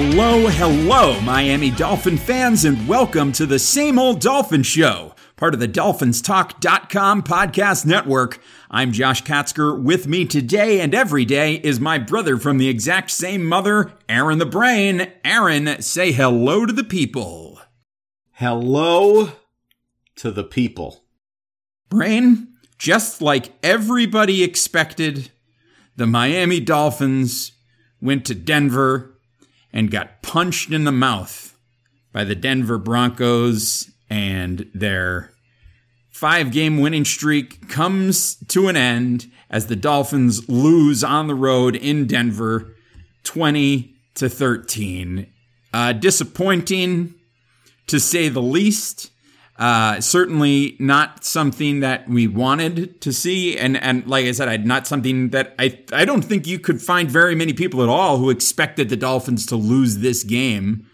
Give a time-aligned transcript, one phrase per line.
[0.00, 5.60] Hello, hello, Miami Dolphin fans, and welcome to the Same Old Dolphin Show, part of
[5.60, 8.38] the DolphinsTalk.com podcast network.
[8.70, 9.76] I'm Josh Katzker.
[9.76, 14.38] With me today and every day is my brother from the exact same mother, Aaron
[14.38, 15.10] the Brain.
[15.24, 17.58] Aaron, say hello to the people.
[18.34, 19.32] Hello
[20.14, 21.02] to the people.
[21.88, 25.32] Brain, just like everybody expected,
[25.96, 27.50] the Miami Dolphins
[28.00, 29.17] went to Denver
[29.72, 31.56] and got punched in the mouth
[32.12, 35.32] by the Denver Broncos, and their
[36.10, 41.76] five game winning streak comes to an end as the Dolphins lose on the road
[41.76, 42.74] in Denver
[43.24, 45.26] 20 to 13.
[45.72, 47.14] Uh, disappointing
[47.86, 49.10] to say the least.
[49.58, 54.86] Uh, certainly not something that we wanted to see, and and like I said, not
[54.86, 58.30] something that I I don't think you could find very many people at all who
[58.30, 60.86] expected the Dolphins to lose this game.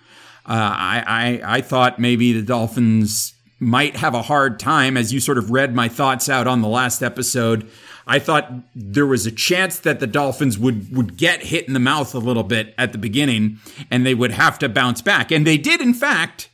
[0.46, 5.20] Uh, I, I I thought maybe the Dolphins might have a hard time, as you
[5.20, 7.68] sort of read my thoughts out on the last episode.
[8.06, 11.80] I thought there was a chance that the Dolphins would would get hit in the
[11.80, 13.58] mouth a little bit at the beginning,
[13.90, 16.48] and they would have to bounce back, and they did in fact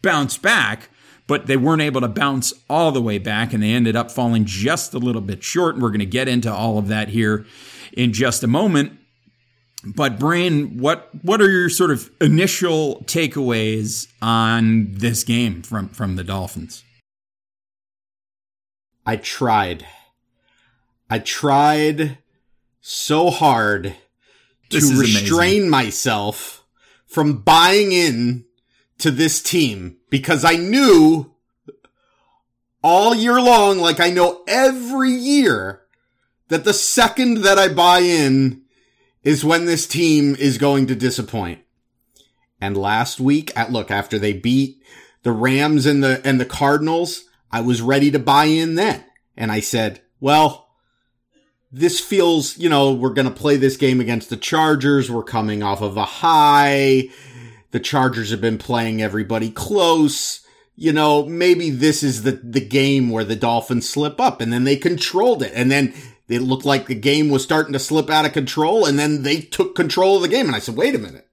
[0.00, 0.88] bounce back
[1.30, 4.44] but they weren't able to bounce all the way back and they ended up falling
[4.44, 5.76] just a little bit short.
[5.76, 7.46] And we're going to get into all of that here
[7.92, 8.98] in just a moment.
[9.84, 16.16] But Brain, what what are your sort of initial takeaways on this game from from
[16.16, 16.82] the Dolphins?
[19.06, 19.86] I tried.
[21.08, 22.18] I tried
[22.80, 23.94] so hard
[24.70, 25.70] to restrain amazing.
[25.70, 26.66] myself
[27.06, 28.46] from buying in
[29.00, 31.34] to this team because I knew
[32.82, 35.82] all year long, like I know every year,
[36.48, 38.62] that the second that I buy in
[39.22, 41.60] is when this team is going to disappoint.
[42.60, 44.82] And last week, at look, after they beat
[45.22, 49.04] the Rams and the, and the Cardinals, I was ready to buy in then.
[49.36, 50.68] And I said, well,
[51.72, 55.10] this feels, you know, we're going to play this game against the Chargers.
[55.10, 57.08] We're coming off of a high.
[57.70, 60.40] The Chargers have been playing everybody close.
[60.76, 64.64] You know, maybe this is the, the game where the Dolphins slip up and then
[64.64, 65.52] they controlled it.
[65.54, 65.94] And then
[66.28, 69.40] it looked like the game was starting to slip out of control and then they
[69.40, 70.46] took control of the game.
[70.46, 71.26] And I said, wait a minute.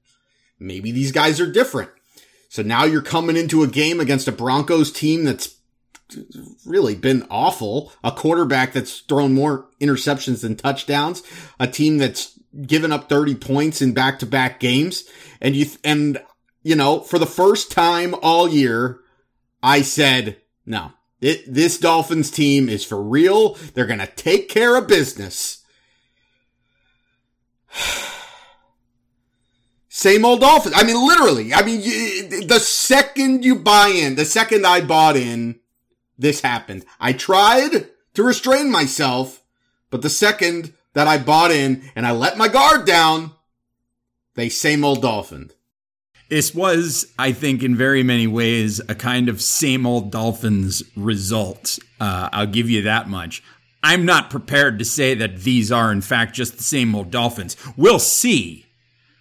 [0.60, 1.92] Maybe these guys are different.
[2.50, 5.56] So now you're coming into a game against a Broncos team that's
[6.66, 7.92] really been awful.
[8.04, 11.24] A quarterback that's thrown more interceptions than touchdowns.
[11.60, 15.04] A team that's given up 30 points in back to back games.
[15.42, 16.22] And you, th- and,
[16.64, 19.00] you know, for the first time all year,
[19.62, 23.56] I said, no, it, this Dolphins team is for real.
[23.74, 25.64] They're going to take care of business.
[29.90, 30.76] Same old Dolphins.
[30.78, 31.54] I mean, literally.
[31.56, 35.60] I mean, you, the second you buy in, the second I bought in,
[36.20, 36.86] this happened.
[37.00, 39.42] I tried to restrain myself,
[39.90, 43.32] but the second that I bought in and I let my guard down,
[44.38, 45.52] they same old Dolphin.
[46.30, 51.80] This was, I think, in very many ways, a kind of same old Dolphins result.
[52.00, 53.42] Uh, I'll give you that much.
[53.82, 57.58] I'm not prepared to say that these are, in fact, just the same old Dolphins.
[57.76, 58.67] We'll see.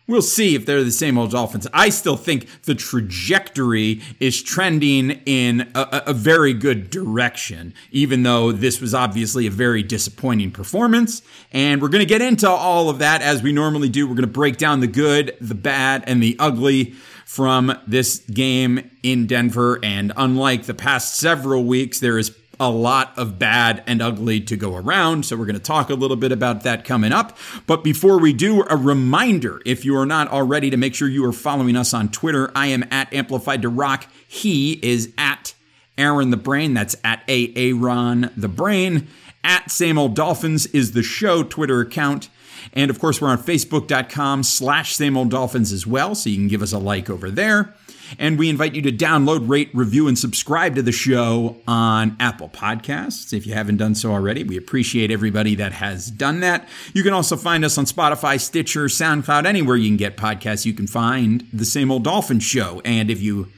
[0.08, 1.66] We'll see if they're the same old Dolphins.
[1.72, 8.52] I still think the trajectory is trending in a, a- very good direction, even though
[8.52, 11.22] this was obviously a very disappointing performance.
[11.50, 14.06] And we're going to get into all of that as we normally do.
[14.06, 16.94] We're going to break down the good, the bad, and the ugly
[17.24, 19.80] from this game in Denver.
[19.82, 24.56] And unlike the past several weeks, there is a lot of bad and ugly to
[24.56, 25.26] go around.
[25.26, 27.36] So we're going to talk a little bit about that coming up.
[27.66, 31.24] But before we do, a reminder if you are not already to make sure you
[31.24, 32.50] are following us on Twitter.
[32.54, 34.06] I am at Amplified to Rock.
[34.26, 35.54] He is at
[35.98, 36.74] Aaron the Brain.
[36.74, 39.08] That's at Aaron the Brain.
[39.44, 42.28] At Same Old Dolphins is the show Twitter account.
[42.72, 46.48] And of course, we're on facebook.com slash same old dolphins as well, so you can
[46.48, 47.74] give us a like over there.
[48.18, 52.48] And we invite you to download, rate, review, and subscribe to the show on Apple
[52.48, 53.32] Podcasts.
[53.32, 56.68] If you haven't done so already, we appreciate everybody that has done that.
[56.94, 60.64] You can also find us on Spotify, Stitcher, SoundCloud, anywhere you can get podcasts.
[60.64, 62.80] You can find the same old Dolphin show.
[62.84, 63.48] And if you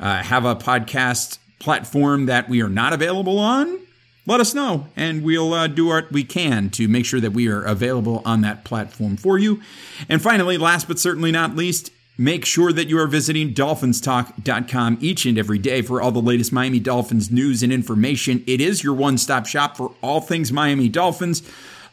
[0.00, 3.78] uh, have a podcast platform that we are not available on,
[4.26, 7.48] let us know and we'll uh, do what we can to make sure that we
[7.48, 9.60] are available on that platform for you.
[10.08, 15.26] And finally, last but certainly not least, make sure that you are visiting dolphinstalk.com each
[15.26, 18.44] and every day for all the latest Miami Dolphins news and information.
[18.46, 21.42] It is your one stop shop for all things Miami Dolphins.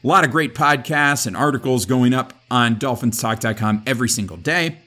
[0.03, 4.77] A lot of great podcasts and articles going up on dolphinstalk.com every single day.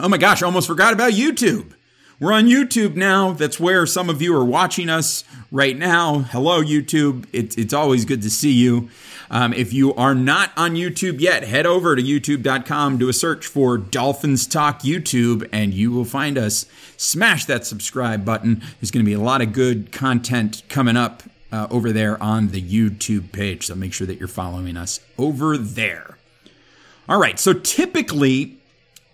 [0.00, 1.72] Oh my gosh, I almost forgot about YouTube.
[2.20, 3.30] We're on YouTube now.
[3.30, 5.22] That's where some of you are watching us
[5.52, 6.18] right now.
[6.18, 7.26] Hello, YouTube.
[7.32, 8.88] It's, it's always good to see you.
[9.30, 13.46] Um, if you are not on YouTube yet, head over to youtube.com, do a search
[13.46, 16.66] for Dolphins Talk YouTube, and you will find us.
[16.96, 18.64] Smash that subscribe button.
[18.80, 21.22] There's going to be a lot of good content coming up
[21.52, 23.66] uh, over there on the YouTube page.
[23.66, 26.18] So make sure that you're following us over there.
[27.08, 27.38] All right.
[27.38, 28.57] So typically,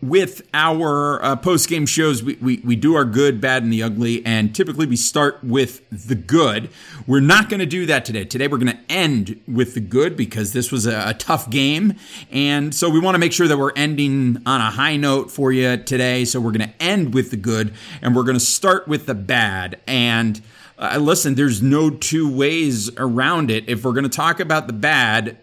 [0.08, 3.82] with our uh, post game shows, we, we, we do our good, bad, and the
[3.82, 6.68] ugly, and typically we start with the good.
[7.06, 8.24] We're not going to do that today.
[8.24, 11.94] Today we're going to end with the good because this was a, a tough game.
[12.30, 15.52] And so we want to make sure that we're ending on a high note for
[15.52, 16.24] you today.
[16.24, 17.72] So we're going to end with the good
[18.02, 19.80] and we're going to start with the bad.
[19.86, 20.40] And
[20.78, 23.68] uh, listen, there's no two ways around it.
[23.68, 25.38] If we're going to talk about the bad,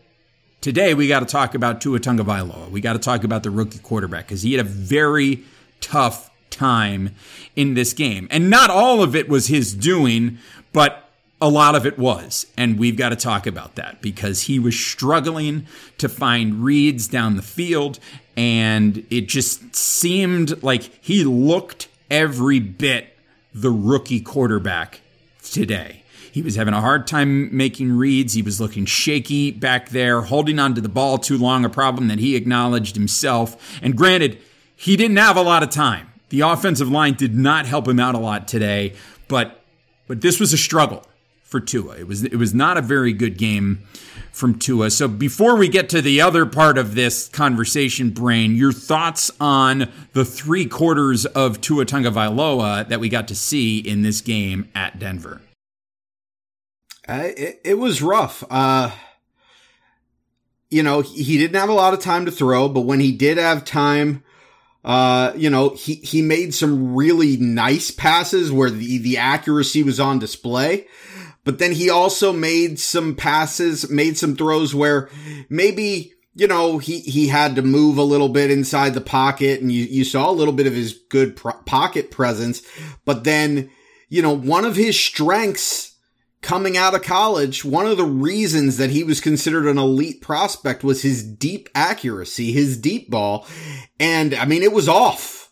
[0.61, 2.69] Today, we got to talk about Tua Tagovailoa.
[2.69, 5.43] We got to talk about the rookie quarterback because he had a very
[5.79, 7.15] tough time
[7.55, 8.27] in this game.
[8.29, 10.37] And not all of it was his doing,
[10.71, 11.09] but
[11.41, 12.45] a lot of it was.
[12.55, 15.65] And we've got to talk about that because he was struggling
[15.97, 17.97] to find reads down the field.
[18.37, 23.17] And it just seemed like he looked every bit
[23.51, 25.01] the rookie quarterback
[25.41, 26.00] today.
[26.31, 28.33] He was having a hard time making reads.
[28.33, 32.19] He was looking shaky back there, holding onto the ball too long, a problem that
[32.19, 33.79] he acknowledged himself.
[33.81, 34.39] And granted,
[34.75, 36.07] he didn't have a lot of time.
[36.29, 38.93] The offensive line did not help him out a lot today,
[39.27, 39.57] but
[40.07, 41.05] but this was a struggle
[41.43, 41.97] for Tua.
[41.97, 43.83] It was it was not a very good game
[44.31, 44.89] from Tua.
[44.89, 49.91] So before we get to the other part of this conversation, Brain, your thoughts on
[50.13, 54.97] the three quarters of Tua Tagovailoa that we got to see in this game at
[54.97, 55.41] Denver?
[57.19, 58.43] It, it was rough.
[58.49, 58.91] Uh,
[60.69, 63.11] you know, he, he didn't have a lot of time to throw, but when he
[63.11, 64.23] did have time,
[64.83, 69.99] uh, you know, he, he made some really nice passes where the, the accuracy was
[69.99, 70.87] on display.
[71.43, 75.09] But then he also made some passes, made some throws where
[75.49, 79.71] maybe, you know, he, he had to move a little bit inside the pocket and
[79.71, 82.61] you, you saw a little bit of his good pro- pocket presence.
[83.05, 83.71] But then,
[84.07, 85.90] you know, one of his strengths
[86.41, 90.83] coming out of college, one of the reasons that he was considered an elite prospect
[90.83, 93.45] was his deep accuracy, his deep ball.
[93.99, 95.51] And I mean, it was off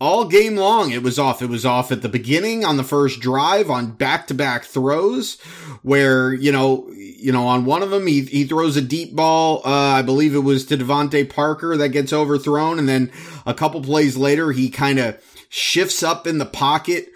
[0.00, 0.90] all game long.
[0.90, 1.42] It was off.
[1.42, 5.38] It was off at the beginning on the first drive on back to back throws
[5.82, 9.60] where, you know, you know, on one of them, he, he throws a deep ball.
[9.62, 12.78] Uh, I believe it was to DeVante Parker that gets overthrown.
[12.78, 13.12] And then
[13.44, 17.09] a couple plays later, he kind of shifts up in the pocket,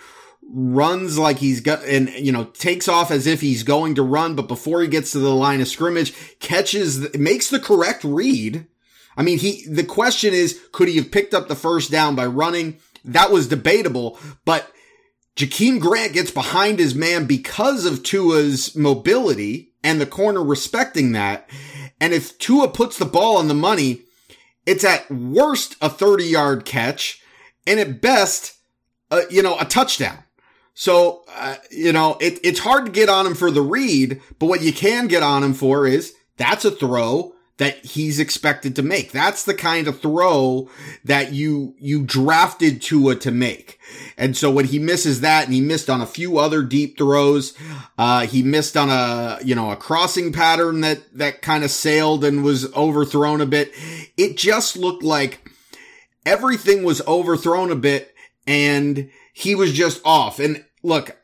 [0.57, 4.37] runs like he's got and you know takes off as if he's going to run
[4.37, 8.65] but before he gets to the line of scrimmage catches makes the correct read.
[9.17, 12.27] I mean he the question is could he have picked up the first down by
[12.27, 12.79] running?
[13.05, 14.71] That was debatable but
[15.35, 21.51] Jakeem Grant gets behind his man because of Tua's mobility and the corner respecting that.
[22.01, 24.03] And if Tua puts the ball on the money
[24.67, 27.21] it's at worst a 30 yard catch
[27.67, 28.57] and at best
[29.11, 30.24] uh, you know a touchdown
[30.75, 34.47] so, uh, you know, it, it's hard to get on him for the read, but
[34.47, 38.83] what you can get on him for is that's a throw that he's expected to
[38.83, 39.13] make.
[39.13, 40.69] That's the kind of throw
[41.05, 43.79] that you, you drafted Tua to make.
[44.17, 47.57] And so when he misses that and he missed on a few other deep throws,
[47.97, 52.25] uh, he missed on a, you know, a crossing pattern that, that kind of sailed
[52.25, 53.73] and was overthrown a bit.
[54.17, 55.49] It just looked like
[56.27, 58.14] everything was overthrown a bit
[58.47, 60.39] and he was just off.
[60.39, 61.17] And look,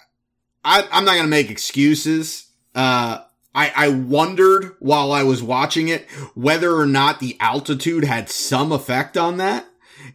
[0.65, 2.47] I, am not going to make excuses.
[2.75, 3.19] Uh,
[3.55, 8.73] I, I wondered while I was watching it whether or not the altitude had some
[8.73, 9.67] effect on that.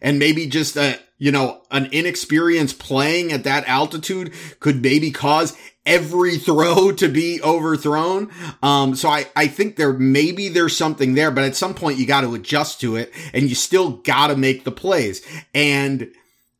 [0.02, 5.56] And maybe just a, you know, an inexperienced playing at that altitude could maybe cause
[5.84, 8.30] every throw to be overthrown.
[8.62, 12.06] Um, so I, I think there maybe there's something there, but at some point you
[12.06, 15.24] got to adjust to it and you still got to make the plays.
[15.54, 16.12] And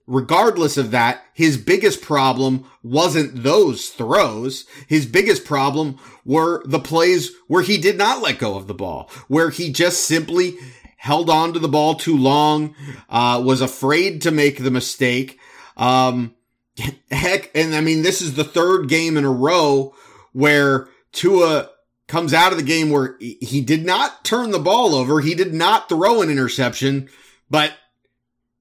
[0.07, 4.65] regardless of that, his biggest problem wasn't those throws.
[4.87, 9.11] His biggest problem were the plays where he did not let go of the ball,
[9.29, 10.57] where he just simply
[10.97, 12.75] held on to the ball too long,
[13.09, 15.39] uh, was afraid to make the mistake.
[15.77, 16.35] Um,
[17.11, 19.95] heck, and I mean, this is the third game in a row
[20.33, 21.71] where Tua
[22.09, 25.21] comes out of the game where he did not turn the ball over.
[25.21, 27.09] He did not throw an interception,
[27.51, 27.73] but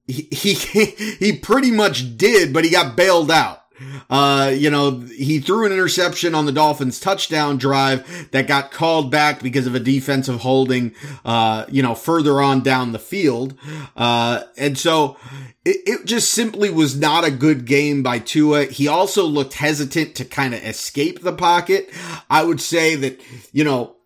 [0.06, 3.62] he, he, pretty much did, but he got bailed out.
[4.08, 9.10] Uh, you know, he threw an interception on the Dolphins touchdown drive that got called
[9.10, 10.94] back because of a defensive holding,
[11.24, 13.54] uh, you know, further on down the field.
[13.94, 15.18] Uh, and so
[15.64, 18.64] it, it just simply was not a good game by Tua.
[18.64, 21.90] He also looked hesitant to kind of escape the pocket.
[22.30, 23.20] I would say that,
[23.52, 23.96] you know,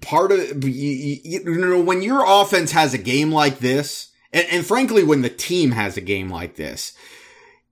[0.00, 4.66] part of, you, you know, when your offense has a game like this, and, and
[4.66, 6.92] frankly, when the team has a game like this,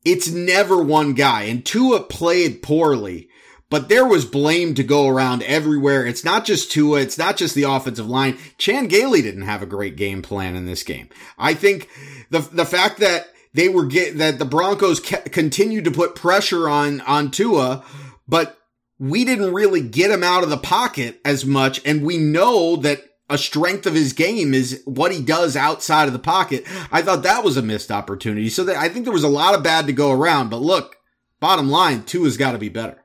[0.04, 1.42] it's never one guy.
[1.42, 3.28] And Tua played poorly,
[3.70, 6.06] but there was blame to go around everywhere.
[6.06, 7.00] It's not just Tua.
[7.00, 8.38] It's not just the offensive line.
[8.56, 11.08] Chan Gailey didn't have a great game plan in this game.
[11.38, 11.88] I think
[12.30, 17.00] the, the fact that they were get that the Broncos continued to put pressure on,
[17.02, 17.84] on Tua,
[18.26, 18.56] but
[18.98, 21.80] we didn't really get him out of the pocket as much.
[21.84, 26.12] And we know that a strength of his game is what he does outside of
[26.12, 26.64] the pocket.
[26.90, 28.48] I thought that was a missed opportunity.
[28.48, 30.96] So I think there was a lot of bad to go around, but look,
[31.40, 33.04] bottom line, Tua has got to be better.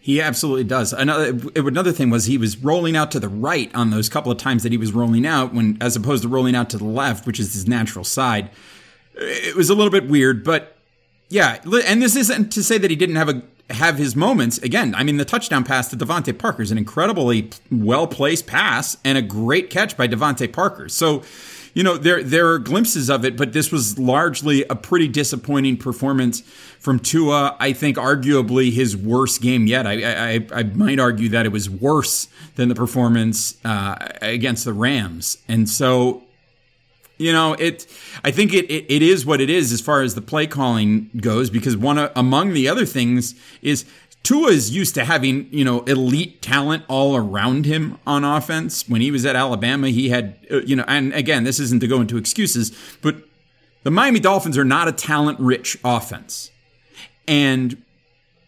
[0.00, 0.92] He absolutely does.
[0.92, 4.38] Another another thing was he was rolling out to the right on those couple of
[4.38, 7.26] times that he was rolling out when as opposed to rolling out to the left,
[7.26, 8.50] which is his natural side.
[9.14, 10.76] It was a little bit weird, but
[11.28, 14.58] yeah, and this isn't to say that he didn't have a have his moments.
[14.58, 18.96] Again, I mean, the touchdown pass to DeVante Parker is an incredibly well placed pass
[19.04, 20.88] and a great catch by DeVante Parker.
[20.88, 21.22] So,
[21.74, 25.76] you know, there there are glimpses of it, but this was largely a pretty disappointing
[25.76, 26.40] performance
[26.78, 27.56] from Tua.
[27.60, 29.86] I think arguably his worst game yet.
[29.86, 34.72] I I, I might argue that it was worse than the performance uh, against the
[34.72, 36.22] Rams, and so
[37.18, 37.86] you know, it.
[38.24, 41.10] I think it, it, it is what it is as far as the play calling
[41.20, 43.84] goes, because one among the other things is
[44.22, 48.88] Tua is used to having you know elite talent all around him on offense.
[48.88, 51.88] When he was at Alabama, he had uh, you know, and again, this isn't to
[51.88, 53.16] go into excuses, but
[53.82, 56.50] the Miami Dolphins are not a talent rich offense,
[57.26, 57.82] and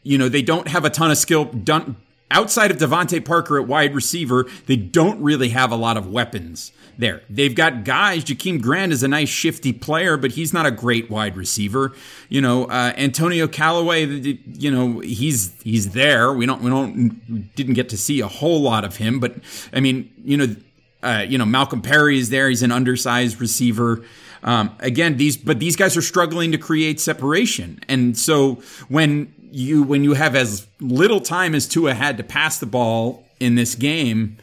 [0.05, 1.97] you know they don't have a ton of skill done
[2.31, 4.47] outside of DeVante Parker at wide receiver.
[4.67, 6.71] They don't really have a lot of weapons
[7.01, 7.23] there.
[7.29, 8.25] They've got guys.
[8.25, 11.93] Jakeem Grant is a nice shifty player, but he's not a great wide receiver.
[12.29, 14.05] You know, uh, Antonio Callaway.
[14.05, 16.33] You know, he's he's there.
[16.33, 19.37] We don't we don't didn't get to see a whole lot of him, but
[19.73, 20.57] I mean, you know,
[21.03, 22.49] uh, you know Malcolm Perry is there.
[22.49, 24.05] He's an undersized receiver.
[24.43, 29.83] Um, again, these but these guys are struggling to create separation, and so when you
[29.83, 33.75] when you have as little time as Tua had to pass the ball in this
[33.75, 34.37] game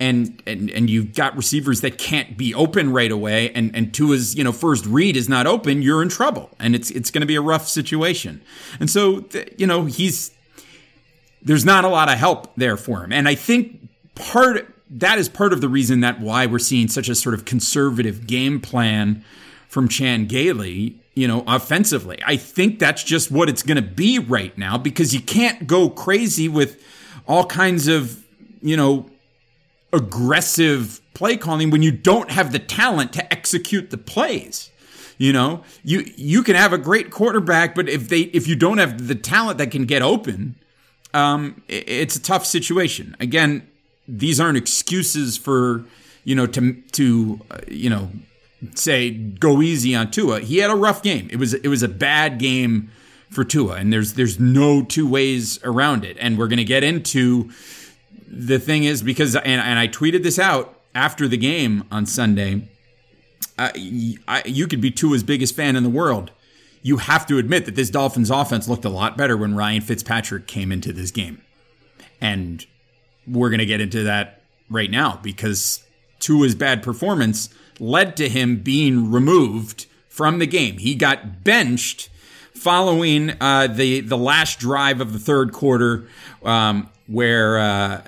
[0.00, 4.34] and and and you've got receivers that can't be open right away and and Tua's
[4.34, 7.26] you know first read is not open you're in trouble and it's it's going to
[7.26, 8.40] be a rough situation
[8.80, 9.24] and so
[9.56, 10.30] you know he's
[11.42, 15.28] there's not a lot of help there for him and I think part that is
[15.28, 19.24] part of the reason that why we're seeing such a sort of conservative game plan
[19.68, 22.20] from Chan Gailey you know, offensively.
[22.24, 25.90] I think that's just what it's going to be right now because you can't go
[25.90, 26.80] crazy with
[27.26, 28.24] all kinds of,
[28.62, 29.10] you know,
[29.92, 34.70] aggressive play calling when you don't have the talent to execute the plays.
[35.18, 38.78] You know, you you can have a great quarterback, but if they if you don't
[38.78, 40.54] have the talent that can get open,
[41.12, 43.16] um, it's a tough situation.
[43.18, 43.68] Again,
[44.06, 45.84] these aren't excuses for
[46.22, 48.10] you know to to uh, you know
[48.74, 50.40] say go easy on Tua.
[50.40, 51.28] He had a rough game.
[51.32, 52.90] It was it was a bad game
[53.28, 56.16] for Tua, and there's there's no two ways around it.
[56.20, 57.50] And we're to get into
[58.30, 62.68] the thing is because and, and I tweeted this out after the game on Sunday.
[63.58, 66.30] I, I, you could be Tua's biggest fan in the world.
[66.82, 70.46] You have to admit that this Dolphins offense looked a lot better when Ryan Fitzpatrick
[70.46, 71.42] came into this game,
[72.20, 72.64] and
[73.26, 75.82] we're going to get into that right now because
[76.20, 77.48] Tua's bad performance
[77.80, 80.78] led to him being removed from the game.
[80.78, 82.10] He got benched
[82.54, 86.06] following uh, the the last drive of the third quarter,
[86.44, 88.02] um, where uh,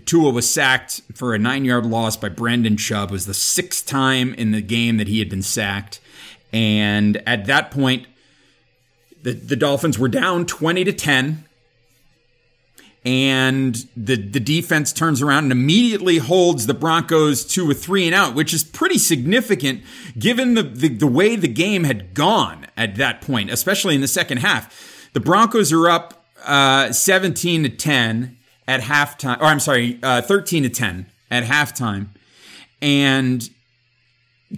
[0.00, 3.10] Tua was sacked for a nine yard loss by Brandon Chubb.
[3.10, 6.00] It was the sixth time in the game that he had been sacked.
[6.52, 8.06] And at that point,
[9.22, 11.44] the, the Dolphins were down 20 to 10.
[13.04, 18.14] and the the defense turns around and immediately holds the Broncos to a three and
[18.14, 19.82] out, which is pretty significant
[20.18, 24.08] given the, the, the way the game had gone at that point, especially in the
[24.08, 25.10] second half.
[25.12, 30.62] The Broncos are up uh, 17 to 10 at halftime, or I'm sorry, uh, 13
[30.64, 32.08] to 10 at halftime.
[32.80, 33.48] And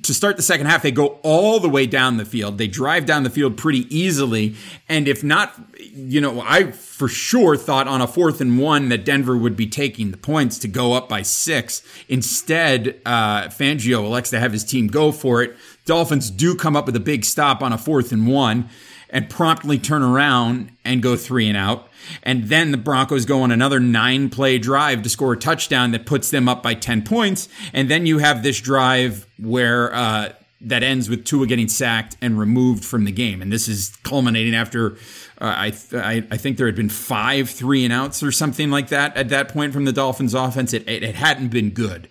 [0.02, 2.58] to start the second half, they go all the way down the field.
[2.58, 4.56] They drive down the field pretty easily.
[4.88, 9.04] And if not, you know, I for sure thought on a fourth and one that
[9.04, 11.82] Denver would be taking the points to go up by six.
[12.08, 15.56] Instead, uh, Fangio elects to have his team go for it.
[15.84, 18.68] Dolphins do come up with a big stop on a fourth and one
[19.14, 21.88] and promptly turn around and go three and out.
[22.25, 26.04] And then the Broncos go on another nine play drive to score a touchdown that
[26.04, 27.49] puts them up by 10 points.
[27.73, 32.38] And then you have this drive where, uh, that ends with Tua getting sacked and
[32.38, 33.40] removed from the game.
[33.42, 34.92] And this is culminating after
[35.38, 38.71] uh, I, th- I, I think there had been five three and outs or something
[38.71, 40.73] like that at that point from the Dolphins offense.
[40.73, 42.09] It, it, it hadn't been good.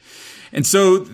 [0.52, 1.08] And so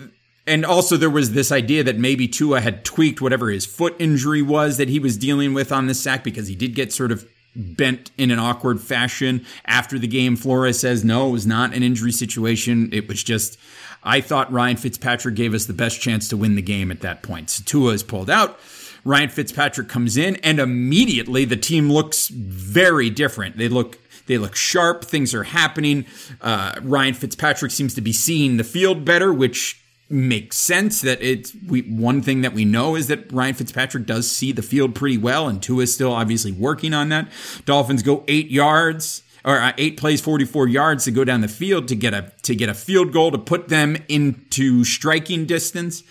[0.50, 4.42] and also there was this idea that maybe Tua had tweaked whatever his foot injury
[4.42, 7.24] was that he was dealing with on the sack because he did get sort of
[7.54, 10.34] bent in an awkward fashion after the game.
[10.34, 12.90] Flores says no, it was not an injury situation.
[12.92, 13.58] It was just
[14.02, 17.22] I thought Ryan Fitzpatrick gave us the best chance to win the game at that
[17.22, 17.50] point.
[17.50, 18.58] So Tua is pulled out.
[19.04, 23.56] Ryan Fitzpatrick comes in, and immediately the team looks very different.
[23.56, 25.04] They look they look sharp.
[25.04, 26.06] Things are happening.
[26.40, 29.79] Uh, Ryan Fitzpatrick seems to be seeing the field better, which
[30.10, 34.30] makes sense that it's we one thing that we know is that Ryan Fitzpatrick does
[34.30, 37.30] see the field pretty well and Tua is still obviously working on that.
[37.64, 41.88] Dolphins go 8 yards or uh, 8 plays 44 yards to go down the field
[41.88, 46.02] to get a to get a field goal to put them into striking distance.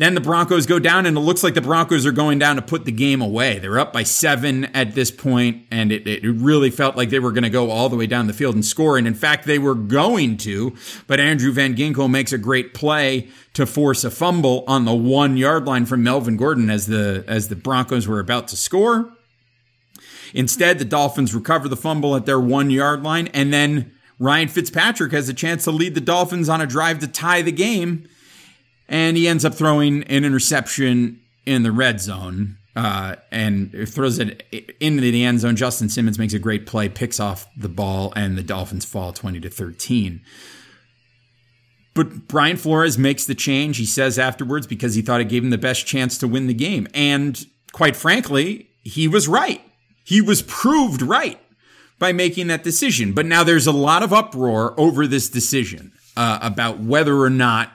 [0.00, 2.62] Then the Broncos go down, and it looks like the Broncos are going down to
[2.62, 3.58] put the game away.
[3.58, 7.32] They're up by seven at this point, and it, it really felt like they were
[7.32, 8.96] going to go all the way down the field and score.
[8.96, 10.74] And in fact, they were going to,
[11.06, 15.36] but Andrew Van Ginkel makes a great play to force a fumble on the one
[15.36, 19.12] yard line from Melvin Gordon as the as the Broncos were about to score.
[20.32, 25.12] Instead, the Dolphins recover the fumble at their one yard line, and then Ryan Fitzpatrick
[25.12, 28.08] has a chance to lead the Dolphins on a drive to tie the game
[28.90, 34.42] and he ends up throwing an interception in the red zone uh, and throws it
[34.80, 35.56] into the end zone.
[35.56, 39.40] Justin Simmons makes a great play, picks off the ball, and the Dolphins fall 20
[39.40, 40.20] to 13.
[41.94, 45.50] But Brian Flores makes the change, he says afterwards, because he thought it gave him
[45.50, 46.88] the best chance to win the game.
[46.92, 49.60] And quite frankly, he was right.
[50.04, 51.40] He was proved right
[51.98, 53.12] by making that decision.
[53.12, 57.72] But now there's a lot of uproar over this decision uh, about whether or not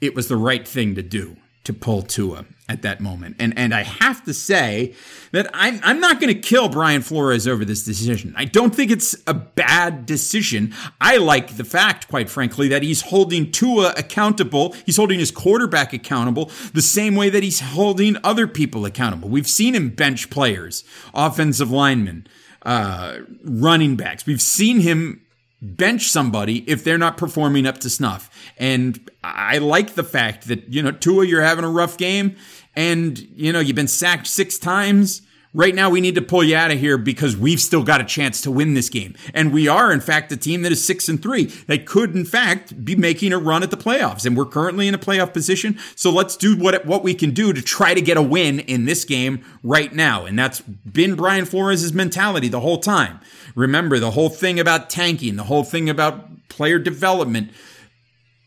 [0.00, 3.36] it was the right thing to do to pull Tua at that moment.
[3.38, 4.94] And and I have to say
[5.32, 8.32] that I'm I'm not going to kill Brian Flores over this decision.
[8.36, 10.74] I don't think it's a bad decision.
[11.00, 14.74] I like the fact, quite frankly, that he's holding Tua accountable.
[14.86, 19.28] He's holding his quarterback accountable the same way that he's holding other people accountable.
[19.28, 20.82] We've seen him bench players,
[21.12, 22.26] offensive linemen,
[22.62, 24.24] uh, running backs.
[24.24, 25.20] We've seen him
[25.62, 28.30] bench somebody if they're not performing up to snuff.
[28.58, 32.36] And I like the fact that, you know, Tua, you're having a rough game
[32.74, 35.22] and, you know, you've been sacked six times.
[35.52, 38.04] Right now, we need to pull you out of here because we've still got a
[38.04, 39.16] chance to win this game.
[39.34, 42.24] And we are, in fact, a team that is six and three that could, in
[42.24, 44.24] fact, be making a run at the playoffs.
[44.24, 45.76] And we're currently in a playoff position.
[45.96, 48.84] So let's do what, what we can do to try to get a win in
[48.84, 50.24] this game right now.
[50.24, 53.18] And that's been Brian Flores' mentality the whole time.
[53.56, 57.50] Remember the whole thing about tanking, the whole thing about player development.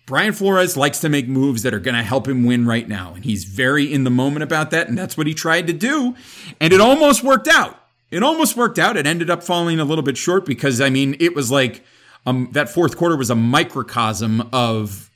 [0.06, 3.14] Brian Flores likes to make moves that are going to help him win right now.
[3.14, 4.90] And he's very in the moment about that.
[4.90, 6.16] And that's what he tried to do.
[6.60, 7.80] And it almost worked out.
[8.12, 8.98] It almost worked out.
[8.98, 11.84] It ended up falling a little bit short because, I mean, it was like
[12.26, 15.10] um, that fourth quarter was a microcosm of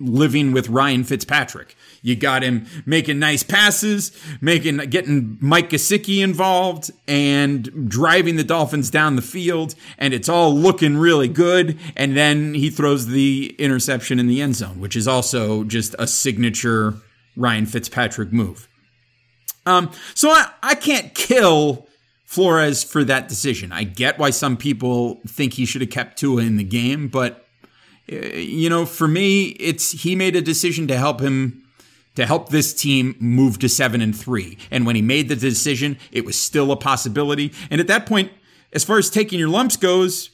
[0.00, 1.76] living with Ryan Fitzpatrick.
[2.02, 8.90] You got him making nice passes, making getting Mike Gesicki involved, and driving the Dolphins
[8.90, 11.78] down the field, and it's all looking really good.
[11.96, 16.06] And then he throws the interception in the end zone, which is also just a
[16.06, 16.94] signature
[17.36, 18.68] Ryan Fitzpatrick move.
[19.66, 21.88] Um, so I, I can't kill
[22.24, 23.72] Flores for that decision.
[23.72, 27.46] I get why some people think he should have kept Tua in the game, but
[28.10, 31.67] uh, you know, for me, it's he made a decision to help him
[32.18, 34.58] to help this team move to seven and three.
[34.72, 37.52] And when he made the decision, it was still a possibility.
[37.70, 38.32] And at that point,
[38.72, 40.30] as far as taking your lumps goes,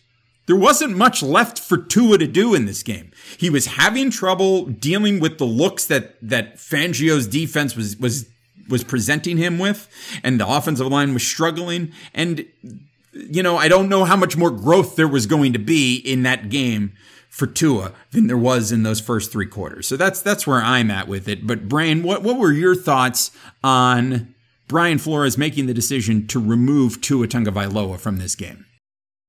[0.46, 3.10] there wasn't much left for Tua to do in this game.
[3.36, 8.30] He was having trouble dealing with the looks that that Fangio's defense was was
[8.66, 9.86] was presenting him with,
[10.22, 11.92] and the offensive line was struggling.
[12.14, 12.46] And
[13.12, 16.22] you know, I don't know how much more growth there was going to be in
[16.22, 16.94] that game
[17.34, 19.88] for Tua than there was in those first three quarters.
[19.88, 21.44] So that's that's where I'm at with it.
[21.44, 23.32] But Brain, what what were your thoughts
[23.64, 24.32] on
[24.68, 28.66] Brian Flores making the decision to remove Tua Tagovailoa from this game?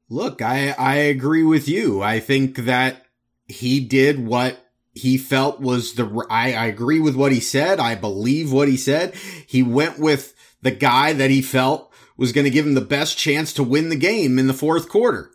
[0.08, 2.04] Look, I I agree with you.
[2.04, 3.08] I think that
[3.48, 4.60] he did what
[4.94, 7.80] he felt was the I, I agree with what he said.
[7.80, 9.16] I believe what he said.
[9.48, 13.18] He went with the guy that he felt was going to give him the best
[13.18, 15.32] chance to win the game in the fourth quarter.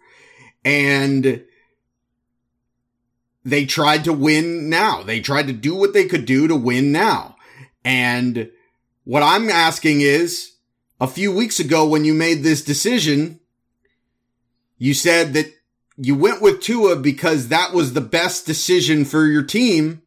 [0.65, 1.43] And
[3.45, 5.03] they tried to win now.
[5.03, 7.37] They tried to do what they could do to win now.
[7.85, 8.51] And
[9.05, 10.53] what I'm asking is
[11.01, 13.41] a few weeks ago when you made this decision,
[14.79, 15.53] you said that
[15.97, 20.03] you went with Tua because that was the best decision for your team.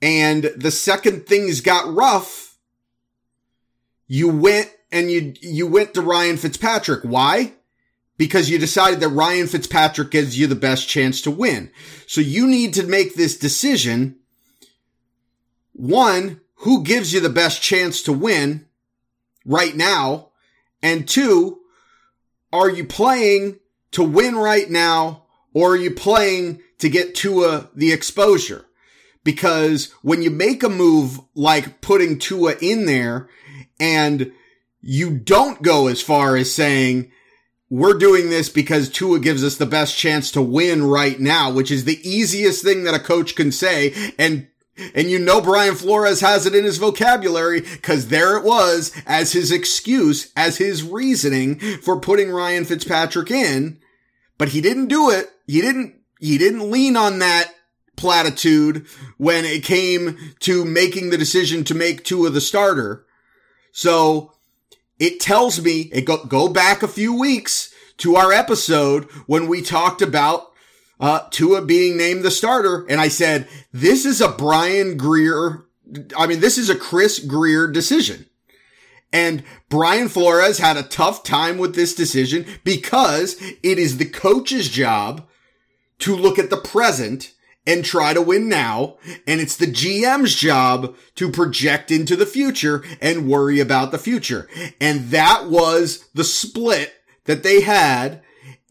[0.00, 2.56] And the second things got rough,
[4.06, 7.02] you went and you, you went to Ryan Fitzpatrick.
[7.02, 7.54] Why?
[8.18, 11.70] Because you decided that Ryan Fitzpatrick gives you the best chance to win.
[12.06, 14.16] So you need to make this decision.
[15.72, 18.66] One, who gives you the best chance to win
[19.46, 20.30] right now?
[20.82, 21.60] And two,
[22.52, 23.60] are you playing
[23.92, 28.64] to win right now or are you playing to get Tua the exposure?
[29.22, 33.28] Because when you make a move like putting Tua in there
[33.78, 34.32] and
[34.80, 37.10] you don't go as far as saying,
[37.70, 41.70] we're doing this because Tua gives us the best chance to win right now, which
[41.70, 44.12] is the easiest thing that a coach can say.
[44.18, 44.48] And
[44.94, 49.32] and you know Brian Flores has it in his vocabulary because there it was as
[49.32, 53.80] his excuse, as his reasoning for putting Ryan Fitzpatrick in.
[54.38, 55.30] But he didn't do it.
[55.46, 57.52] He didn't, he didn't lean on that
[57.96, 63.04] platitude when it came to making the decision to make Tua the starter.
[63.72, 64.32] So
[64.98, 69.62] it tells me, it go, go back a few weeks to our episode when we
[69.62, 70.52] talked about
[71.00, 72.84] uh, Tua being named the starter.
[72.88, 75.64] And I said, this is a Brian Grier.
[76.16, 78.26] I mean, this is a Chris Grier decision.
[79.12, 84.68] And Brian Flores had a tough time with this decision because it is the coach's
[84.68, 85.26] job
[86.00, 87.32] to look at the present
[87.68, 88.96] and try to win now.
[89.26, 94.48] And it's the GM's job to project into the future and worry about the future.
[94.80, 96.94] And that was the split
[97.26, 98.22] that they had.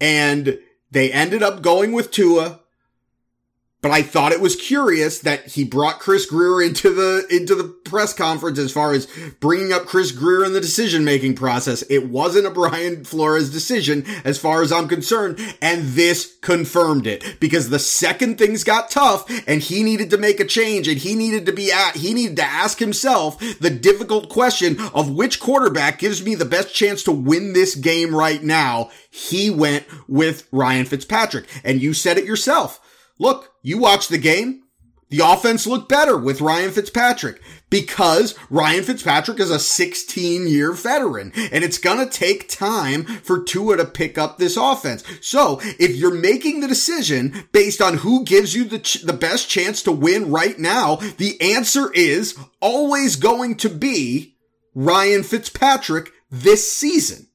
[0.02, 2.62] And they ended up going with Tua.
[3.80, 7.66] But I thought it was curious that he brought Chris Grier into the, into the
[7.66, 9.08] press conference as far as
[9.40, 11.84] bringing up Chris Grier in the decision making process.
[11.84, 15.40] It wasn't a Brian Flores decision as far as I'm concerned.
[15.62, 20.40] And this confirmed it because the second things got tough and he needed to make
[20.40, 24.28] a change and he needed to be at, he needed to ask himself the difficult
[24.30, 28.90] question of which quarterback gives me the best chance to win this game right now.
[29.12, 32.82] He went with Ryan Fitzpatrick and you said it yourself.
[33.20, 34.64] Look, you watch the game.
[35.10, 41.32] The offense looked better with Ryan Fitzpatrick because Ryan Fitzpatrick is a 16 year veteran
[41.36, 45.06] and it's going to take time for Tua to pick up this offense.
[45.22, 49.50] So if you're making the decision based on who gives you the, ch- the best
[49.50, 54.36] chance to win right now, the answer is always going to be
[54.76, 57.28] Ryan Fitzpatrick this season.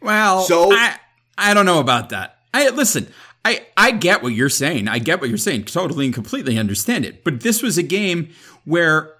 [0.00, 0.96] Well, So- I
[1.36, 2.36] I don't know about that.
[2.54, 3.08] I listen.
[3.44, 4.88] I I get what you're saying.
[4.88, 5.64] I get what you're saying.
[5.64, 7.24] Totally and completely understand it.
[7.24, 8.30] But this was a game
[8.64, 9.14] where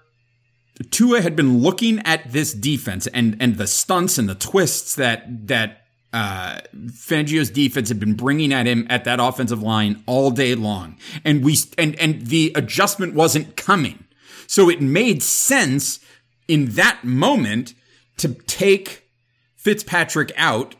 [0.89, 5.47] Tua had been looking at this defense and and the stunts and the twists that
[5.47, 5.81] that
[6.13, 10.97] uh, Fangio's defense had been bringing at him at that offensive line all day long,
[11.23, 14.03] and we and and the adjustment wasn't coming.
[14.47, 15.99] So it made sense
[16.47, 17.73] in that moment
[18.17, 19.09] to take
[19.55, 20.75] Fitzpatrick out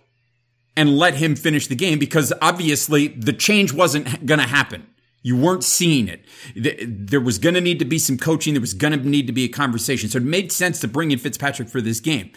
[0.76, 4.88] and let him finish the game because obviously the change wasn't going to happen.
[5.24, 6.26] You weren't seeing it.
[6.56, 8.54] There was going to need to be some coaching.
[8.54, 10.10] There was going to need to be a conversation.
[10.10, 12.32] So it made sense to bring in Fitzpatrick for this game.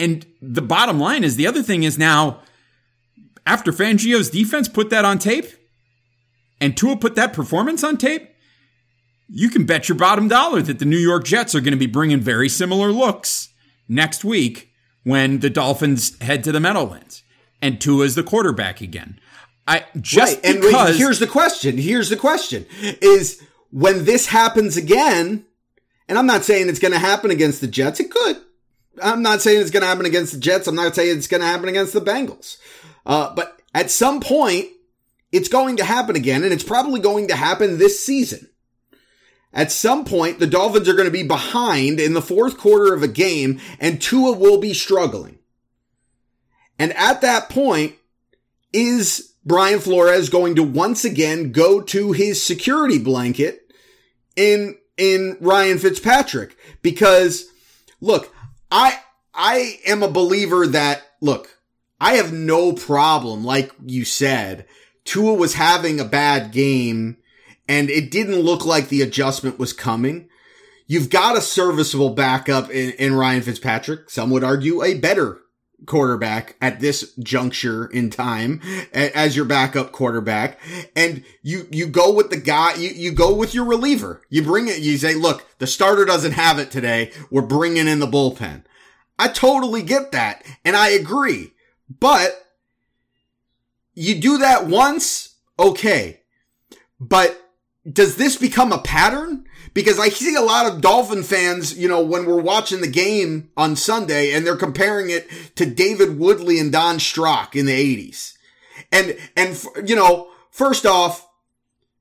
[0.00, 2.40] And the bottom line is the other thing is now,
[3.44, 5.46] after Fangio's defense put that on tape
[6.60, 8.30] and Tua put that performance on tape,
[9.28, 11.86] you can bet your bottom dollar that the New York Jets are going to be
[11.86, 13.50] bringing very similar looks
[13.88, 14.70] next week
[15.04, 17.22] when the Dolphins head to the Meadowlands
[17.62, 19.18] and Tua is the quarterback again.
[19.66, 20.44] I just right.
[20.44, 21.78] And because here's the question.
[21.78, 25.46] Here's the question is when this happens again,
[26.08, 28.00] and I'm not saying it's going to happen against the Jets.
[28.00, 28.36] It could.
[29.02, 30.66] I'm not saying it's going to happen against the Jets.
[30.66, 32.58] I'm not saying it's going to happen against the Bengals.
[33.06, 34.66] Uh, but at some point,
[35.30, 38.50] it's going to happen again, and it's probably going to happen this season.
[39.54, 43.02] At some point, the Dolphins are going to be behind in the fourth quarter of
[43.02, 45.38] a game, and Tua will be struggling.
[46.82, 47.94] And at that point,
[48.72, 53.72] is Brian Flores going to once again go to his security blanket
[54.34, 56.56] in, in Ryan Fitzpatrick?
[56.82, 57.48] Because
[58.00, 58.34] look,
[58.68, 58.98] I,
[59.32, 61.56] I am a believer that, look,
[62.00, 64.66] I have no problem, like you said,
[65.04, 67.16] Tua was having a bad game
[67.68, 70.28] and it didn't look like the adjustment was coming.
[70.88, 74.10] You've got a serviceable backup in, in Ryan Fitzpatrick.
[74.10, 75.41] Some would argue a better
[75.86, 78.60] quarterback at this juncture in time
[78.92, 80.58] as your backup quarterback.
[80.94, 84.22] And you, you go with the guy, you, you go with your reliever.
[84.28, 87.12] You bring it, you say, look, the starter doesn't have it today.
[87.30, 88.64] We're bringing in the bullpen.
[89.18, 90.44] I totally get that.
[90.64, 91.52] And I agree.
[92.00, 92.46] But
[93.94, 96.20] you do that once, okay.
[96.98, 97.38] But
[97.90, 99.44] does this become a pattern?
[99.74, 103.50] Because I see a lot of Dolphin fans, you know, when we're watching the game
[103.56, 108.36] on Sunday and they're comparing it to David Woodley and Don Strock in the 80s.
[108.90, 111.26] And, and, you know, first off,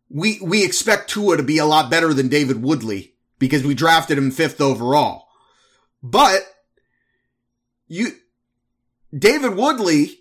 [0.09, 4.17] we, we expect Tua to be a lot better than David Woodley because we drafted
[4.17, 5.29] him fifth overall.
[6.03, 6.41] But
[7.87, 8.09] you,
[9.17, 10.19] David Woodley,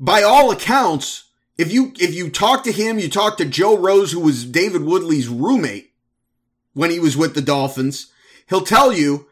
[0.00, 1.24] by all accounts,
[1.56, 4.82] if you, if you talk to him, you talk to Joe Rose, who was David
[4.82, 5.89] Woodley's roommate
[6.74, 8.12] when he was with the Dolphins,
[8.48, 9.26] he'll tell you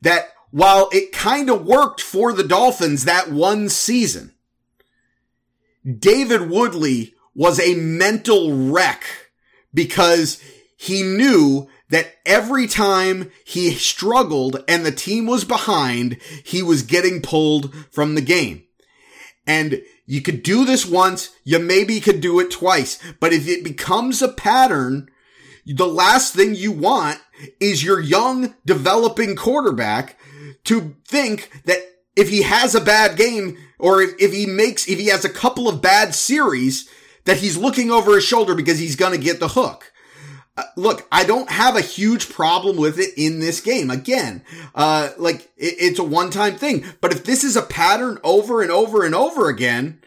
[0.00, 4.34] that while it kind of worked for the Dolphins that one season,
[5.84, 9.04] David Woodley was a mental wreck
[9.72, 10.42] because
[10.76, 17.20] he knew that every time he struggled and the team was behind, he was getting
[17.20, 18.64] pulled from the game.
[19.46, 23.64] And you could do this once, you maybe could do it twice, but if it
[23.64, 25.08] becomes a pattern,
[25.66, 27.20] the last thing you want
[27.60, 30.18] is your young developing quarterback
[30.64, 31.78] to think that
[32.16, 35.30] if he has a bad game or if, if he makes, if he has a
[35.30, 36.88] couple of bad series,
[37.24, 39.92] that he's looking over his shoulder because he's going to get the hook.
[40.56, 43.90] Uh, look, I don't have a huge problem with it in this game.
[43.90, 44.44] Again,
[44.74, 46.84] uh, like it, it's a one-time thing.
[47.00, 50.02] But if this is a pattern over and over and over again,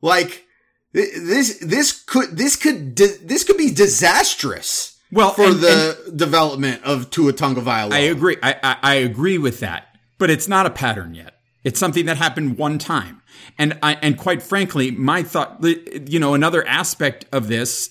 [0.00, 0.46] like
[0.92, 4.96] this, this could, this could, this could be disastrous.
[5.12, 7.92] Well, for and- the development of Tua Tagovailoa.
[7.92, 8.36] I agree.
[8.42, 11.34] I, I, I agree with that, but it's not a pattern yet.
[11.64, 13.20] It's something that happened one time.
[13.58, 17.90] And I, and quite frankly, my thought, you know, another aspect of this,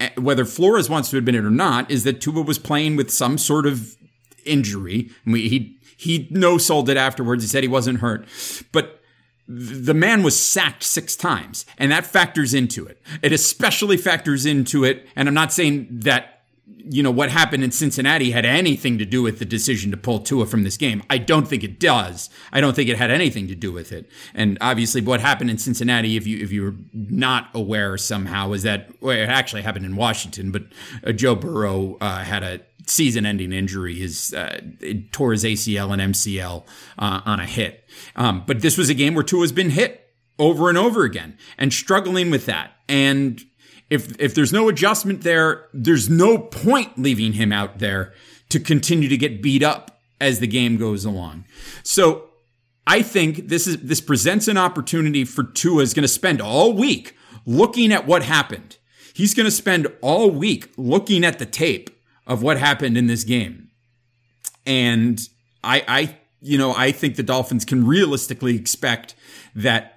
[0.00, 3.10] eh, whether Flores wants to admit it or not, is that Tua was playing with
[3.10, 3.96] some sort of
[4.44, 5.10] injury.
[5.26, 7.42] I mean, he, he no sold it afterwards.
[7.42, 8.26] He said he wasn't hurt,
[8.72, 9.00] but
[9.46, 13.00] the man was sacked six times and that factors into it.
[13.22, 15.06] It especially factors into it.
[15.14, 16.33] And I'm not saying that,
[16.66, 20.20] you know, what happened in Cincinnati had anything to do with the decision to pull
[20.20, 21.02] Tua from this game.
[21.08, 22.30] I don't think it does.
[22.52, 24.10] I don't think it had anything to do with it.
[24.34, 28.90] And obviously what happened in Cincinnati, if you, if you're not aware somehow is that,
[29.00, 30.64] well, it actually happened in Washington, but
[31.06, 33.94] uh, Joe Burrow, uh, had a, season-ending injury.
[33.94, 34.60] His uh,
[35.10, 36.64] tore his ACL and MCL
[36.98, 37.88] uh, on a hit.
[38.14, 40.06] Um, but this was a game where Tua's been hit
[40.38, 42.72] over and over again and struggling with that.
[42.88, 43.42] And
[43.90, 48.12] if if there's no adjustment there, there's no point leaving him out there
[48.48, 51.44] to continue to get beat up as the game goes along.
[51.82, 52.30] So
[52.86, 56.72] I think this is this presents an opportunity for Tua is going to spend all
[56.72, 57.16] week
[57.46, 58.78] looking at what happened.
[59.14, 61.90] He's going to spend all week looking at the tape
[62.26, 63.70] of what happened in this game.
[64.66, 65.20] And
[65.62, 69.14] I, I, you know, I think the Dolphins can realistically expect
[69.54, 69.93] that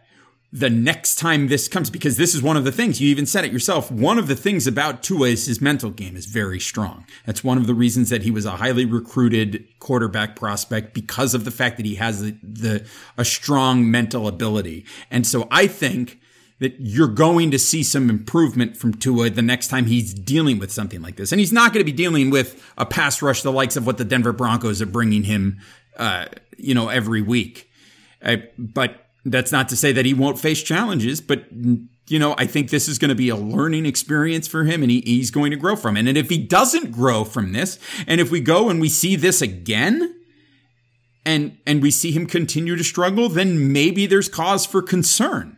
[0.53, 3.43] the next time this comes, because this is one of the things you even said
[3.43, 3.91] it yourself.
[3.91, 7.05] One of the things about Tua is his mental game is very strong.
[7.25, 11.43] That's one of the reasons that he was a highly recruited quarterback prospect because of
[11.43, 14.85] the fact that he has the, the a strong mental ability.
[15.11, 16.19] And so I think
[16.59, 20.71] that you're going to see some improvement from Tua the next time he's dealing with
[20.71, 21.31] something like this.
[21.31, 23.97] And he's not going to be dealing with a pass rush the likes of what
[23.97, 25.59] the Denver Broncos are bringing him,
[25.97, 26.25] uh,
[26.57, 27.69] you know, every week.
[28.23, 31.45] Uh, but that's not to say that he won't face challenges, but
[32.09, 34.89] you know, I think this is going to be a learning experience for him and
[34.89, 36.07] he, he's going to grow from it.
[36.07, 39.41] And if he doesn't grow from this, and if we go and we see this
[39.41, 40.13] again,
[41.25, 45.57] and, and we see him continue to struggle, then maybe there's cause for concern.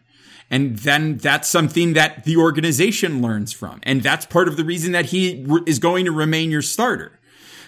[0.50, 3.80] And then that's something that the organization learns from.
[3.84, 7.20] And that's part of the reason that he re- is going to remain your starter.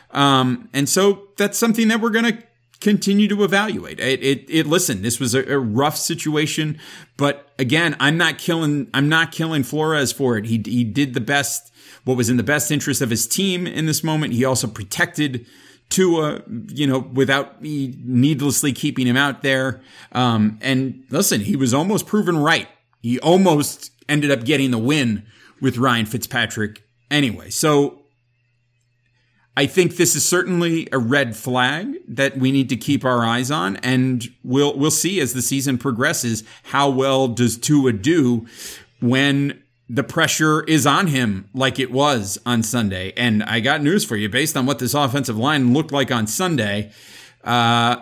[0.10, 2.44] Um, and so that's something that we're going to
[2.82, 4.00] continue to evaluate.
[4.00, 6.80] It, it, it listen, this was a, a, rough situation,
[7.16, 10.46] but again, I'm not killing, I'm not killing Flores for it.
[10.46, 11.72] He, he did the best,
[12.04, 14.34] what was in the best interest of his team in this moment.
[14.34, 15.46] He also protected
[15.90, 19.82] Tua, you know, without needlessly keeping him out there.
[20.12, 22.68] Um, and listen, he was almost proven right.
[23.02, 25.26] He almost ended up getting the win
[25.60, 27.50] with Ryan Fitzpatrick anyway.
[27.50, 28.01] So
[29.58, 33.52] I think this is certainly a red flag that we need to keep our eyes
[33.52, 38.48] on, and we'll we'll see as the season progresses how well does Tua do
[39.02, 43.12] when the pressure is on him like it was on Sunday.
[43.18, 46.28] And I got news for you based on what this offensive line looked like on
[46.28, 46.94] Sunday.
[47.44, 47.98] Uh,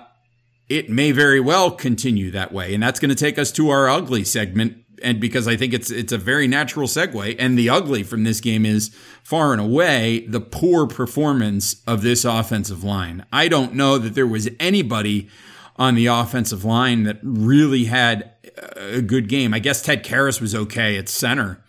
[0.68, 3.90] it may very well continue that way, and that's going to take us to our
[3.90, 7.36] ugly segment and because I think it's it's a very natural segue.
[7.40, 8.90] And the ugly from this game is
[9.24, 13.26] far and away the poor performance of this offensive line.
[13.32, 15.30] I don't know that there was anybody
[15.76, 18.32] on the offensive line that really had
[18.76, 19.54] a good game.
[19.54, 21.64] I guess Ted Karras was okay at center.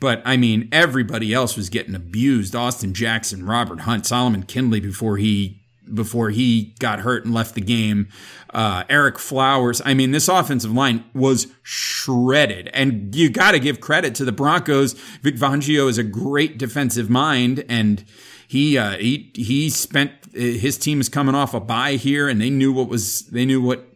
[0.00, 2.54] But I mean, everybody else was getting abused.
[2.54, 5.62] Austin Jackson, Robert Hunt, Solomon Kindley before he
[5.94, 8.08] before he got hurt and left the game.
[8.50, 9.82] Uh, Ereck Flowers.
[9.84, 14.32] I mean, this offensive line was shredded, and you got to give credit to the
[14.32, 14.94] Broncos.
[15.22, 18.04] Vic Fangio is a great defensive mind, and
[18.46, 22.50] he uh, he he spent his team is coming off a bye here, and they
[22.50, 23.86] knew what was they knew what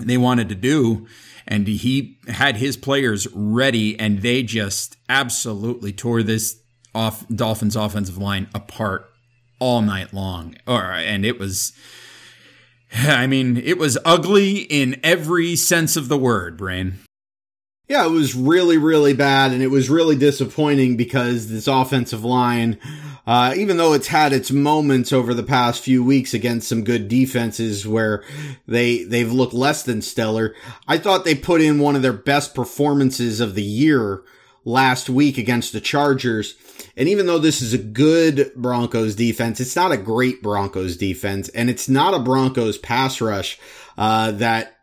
[0.00, 1.06] they wanted to do.
[1.48, 6.60] And he had his players ready, and they just absolutely tore this
[6.94, 9.10] off Dolphins offensive line apart
[9.58, 10.56] all night long.
[10.66, 11.72] Or and it was
[12.92, 16.98] I mean, it was ugly in every sense of the word, Brain.
[17.88, 22.80] Yeah, it was really, really bad, and it was really disappointing because this offensive line,
[23.28, 27.06] uh, even though it's had its moments over the past few weeks against some good
[27.06, 28.24] defenses where
[28.66, 30.52] they they've looked less than stellar,
[30.88, 34.22] I thought they put in one of their best performances of the year
[34.64, 36.56] last week against the Chargers.
[36.96, 41.48] And even though this is a good Broncos defense, it's not a great Broncos defense,
[41.50, 43.58] and it's not a Broncos pass rush
[43.98, 44.78] uh, that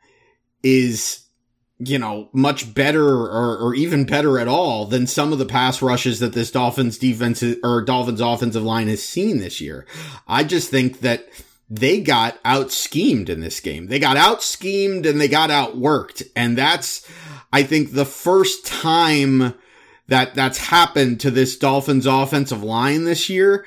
[0.62, 1.26] is,
[1.80, 5.82] you know, much better or, or even better at all than some of the pass
[5.82, 9.86] rushes that this Dolphins defense or Dolphins offensive line has seen this year.
[10.28, 11.28] I just think that
[11.70, 13.88] they got out schemed in this game.
[13.88, 16.22] They got out schemed and they got outworked.
[16.36, 17.10] And that's,
[17.52, 19.56] I think, the first time
[20.08, 23.66] that that's happened to this Dolphins offensive line this year.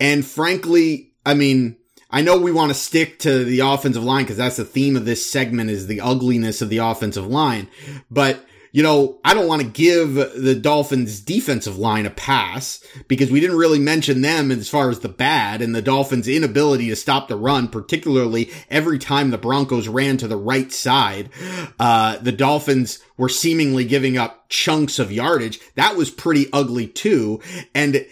[0.00, 1.76] And frankly, I mean,
[2.10, 5.04] I know we want to stick to the offensive line because that's the theme of
[5.04, 7.68] this segment is the ugliness of the offensive line.
[8.10, 13.30] But you know, I don't want to give the Dolphins defensive line a pass because
[13.30, 16.96] we didn't really mention them as far as the bad and the Dolphins inability to
[16.96, 21.30] stop the run, particularly every time the Broncos ran to the right side.
[21.78, 25.60] Uh, the Dolphins were seemingly giving up chunks of yardage.
[25.76, 27.40] That was pretty ugly too.
[27.76, 28.04] And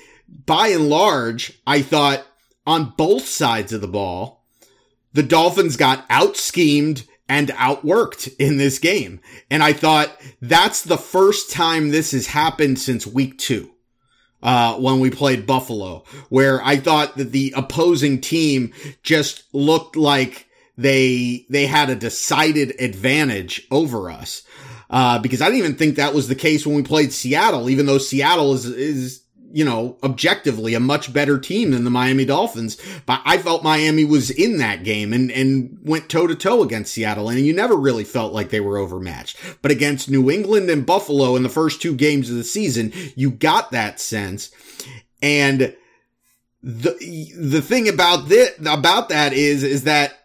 [0.47, 2.25] by and large, I thought
[2.69, 4.45] on both sides of the ball,
[5.13, 9.19] the Dolphins got out schemed and outworked in this game.
[9.51, 13.71] And I thought that's the first time this has happened since week two.
[14.43, 18.73] Uh, when we played Buffalo, where I thought that the opposing team
[19.05, 24.43] just looked like they, they had a decided advantage over us.
[24.91, 27.87] Uh, because I didn't even think that was the case when we played Seattle, even
[27.87, 29.22] though Seattle is, is
[29.53, 32.77] you know, objectively a much better team than the Miami Dolphins.
[33.07, 36.93] But I felt Miami was in that game and, and went toe to toe against
[36.93, 37.29] Seattle.
[37.29, 39.39] And you never really felt like they were overmatched.
[39.61, 43.31] But against New England and Buffalo in the first two games of the season, you
[43.31, 44.51] got that sense.
[45.21, 45.77] And
[46.63, 50.19] the, the thing about this, about that is, is that,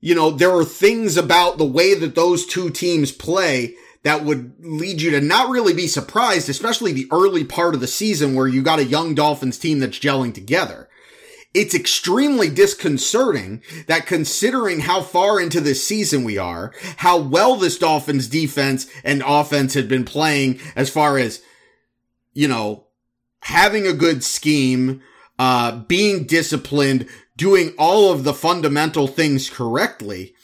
[0.00, 4.54] you know, there are things about the way that those two teams play that would
[4.60, 8.48] lead you to not really be surprised, especially the early part of the season where
[8.48, 10.88] you got a young Dolphins team that's gelling together.
[11.52, 17.76] It's extremely disconcerting that considering how far into this season we are, how well this
[17.76, 21.42] Dolphins defense and offense had been playing as far as,
[22.32, 22.86] you know,
[23.40, 25.02] having a good scheme,
[25.40, 30.34] uh, being disciplined, doing all of the fundamental things correctly.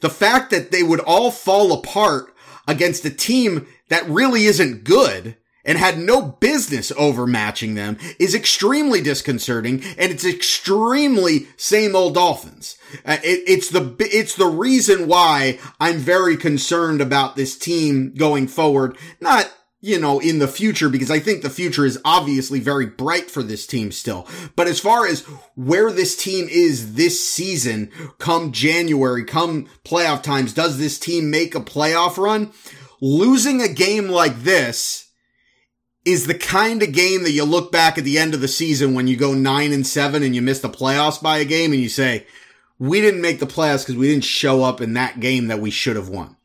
[0.00, 2.34] The fact that they would all fall apart
[2.66, 9.02] against a team that really isn't good and had no business overmatching them is extremely
[9.02, 12.78] disconcerting and it's extremely same old Dolphins.
[13.04, 18.46] Uh, it, it's the, it's the reason why I'm very concerned about this team going
[18.46, 18.96] forward.
[19.20, 19.52] Not,
[19.86, 23.42] you know, in the future, because I think the future is obviously very bright for
[23.42, 24.26] this team still.
[24.56, 25.20] But as far as
[25.54, 31.54] where this team is this season, come January, come playoff times, does this team make
[31.54, 32.52] a playoff run?
[33.00, 35.10] Losing a game like this
[36.04, 38.92] is the kind of game that you look back at the end of the season
[38.92, 41.80] when you go nine and seven and you miss the playoffs by a game and
[41.80, 42.26] you say,
[42.78, 45.70] we didn't make the playoffs because we didn't show up in that game that we
[45.70, 46.36] should have won.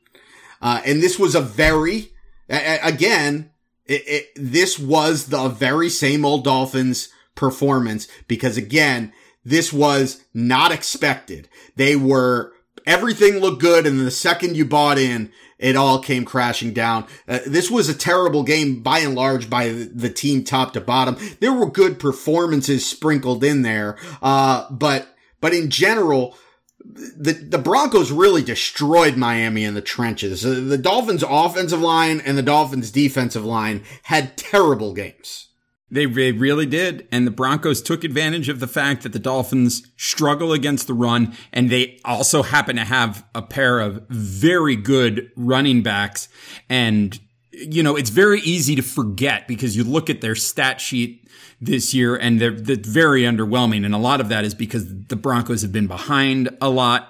[0.61, 2.11] Uh, and this was a very,
[2.52, 3.52] again,
[3.86, 10.72] it, it, this was the very same old Dolphins performance because again, this was not
[10.72, 11.49] expected.
[11.76, 12.54] They were,
[12.86, 13.88] everything looked good.
[13.88, 17.06] And the second you bought in, it all came crashing down.
[17.28, 20.82] Uh, this was a terrible game by and large by the, the team top to
[20.82, 21.18] bottom.
[21.39, 23.97] There were good performances sprinkled in there.
[24.22, 26.36] Uh, but, but in general,
[26.84, 30.41] the the Broncos really destroyed Miami in the trenches.
[30.41, 35.47] The Dolphins offensive line and the Dolphins defensive line had terrible games.
[35.93, 37.07] They, they really did.
[37.11, 41.36] And the Broncos took advantage of the fact that the Dolphins struggle against the run.
[41.51, 46.29] And they also happen to have a pair of very good running backs.
[46.69, 47.19] And,
[47.52, 51.28] you know, it's very easy to forget because you look at their stat sheet
[51.60, 53.86] this year and they're, they're very underwhelming.
[53.86, 57.10] And a lot of that is because the Broncos have been behind a lot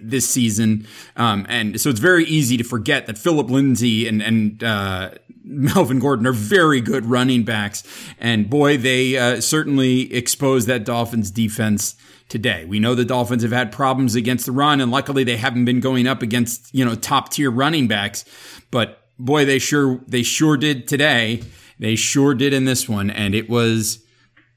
[0.00, 0.86] this season.
[1.16, 5.10] Um, and so it's very easy to forget that Philip Lindsay and, and, uh,
[5.44, 7.82] Melvin Gordon are very good running backs.
[8.20, 11.96] And boy, they, uh, certainly exposed that Dolphins defense
[12.28, 12.64] today.
[12.64, 15.80] We know the Dolphins have had problems against the run and luckily they haven't been
[15.80, 18.24] going up against, you know, top tier running backs,
[18.70, 21.42] but boy, they sure, they sure did today.
[21.78, 23.10] They sure did in this one.
[23.10, 24.04] And it was,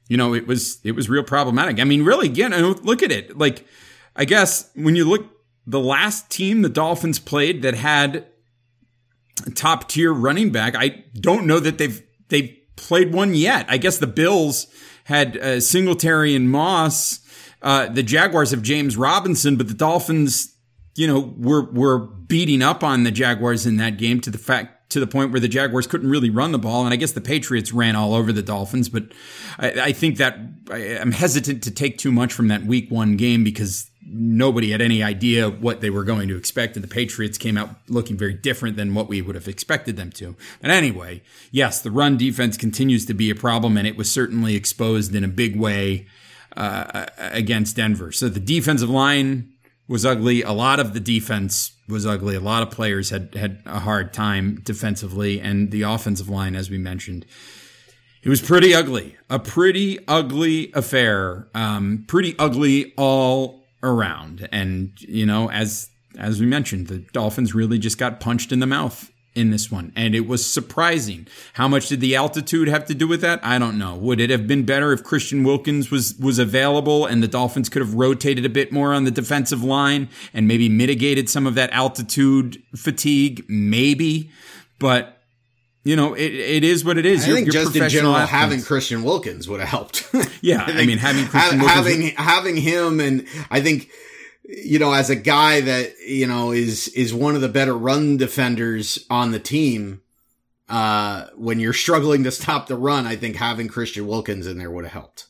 [0.08, 1.80] you know, it was, it was real problematic.
[1.80, 2.52] I mean, really, again,
[2.82, 3.38] look at it.
[3.38, 3.66] Like,
[4.14, 5.26] I guess when you look,
[5.66, 8.26] the last team the Dolphins played that had
[9.54, 13.66] top tier running back, I don't know that they've they've played one yet.
[13.68, 14.66] I guess the Bills
[15.04, 17.20] had uh, Singletary and Moss.
[17.62, 20.54] Uh, the Jaguars have James Robinson, but the Dolphins,
[20.96, 24.38] you know, we were were beating up on the Jaguars in that game to the
[24.38, 27.12] fact to the point where the Jaguars couldn't really run the ball, and I guess
[27.12, 28.88] the Patriots ran all over the Dolphins.
[28.88, 29.12] But
[29.58, 30.38] I, I think that
[30.70, 34.80] I, I'm hesitant to take too much from that Week One game because nobody had
[34.80, 38.34] any idea what they were going to expect, and the Patriots came out looking very
[38.34, 40.36] different than what we would have expected them to.
[40.62, 44.54] And anyway, yes, the run defense continues to be a problem, and it was certainly
[44.54, 46.06] exposed in a big way
[46.56, 48.12] uh, against Denver.
[48.12, 49.52] So the defensive line
[49.88, 50.42] was ugly.
[50.42, 52.34] A lot of the defense was ugly.
[52.34, 56.70] A lot of players had had a hard time defensively, and the offensive line, as
[56.70, 57.24] we mentioned.
[58.22, 64.48] It was pretty ugly, a pretty ugly affair, um, pretty ugly all around.
[64.50, 68.66] And, you know, as, as we mentioned, the Dolphins really just got punched in the
[68.66, 69.92] mouth in this one.
[69.94, 71.26] And it was surprising.
[71.54, 73.38] How much did the altitude have to do with that?
[73.44, 73.94] I don't know.
[73.96, 77.82] Would it have been better if Christian Wilkins was, was available and the Dolphins could
[77.82, 81.70] have rotated a bit more on the defensive line and maybe mitigated some of that
[81.72, 83.44] altitude fatigue?
[83.48, 84.30] Maybe.
[84.78, 85.12] But
[85.84, 87.22] you know, it, it is what it is.
[87.24, 88.30] I You're- think you're just in general, athletes.
[88.32, 90.08] having Christian Wilkins would have helped.
[90.42, 93.88] Yeah, I think mean, having ha- Christian Wilkins having having him, and I think
[94.48, 98.16] you know, as a guy that you know is is one of the better run
[98.16, 100.02] defenders on the team.
[100.68, 104.70] Uh, when you're struggling to stop the run, I think having Christian Wilkins in there
[104.70, 105.26] would have helped.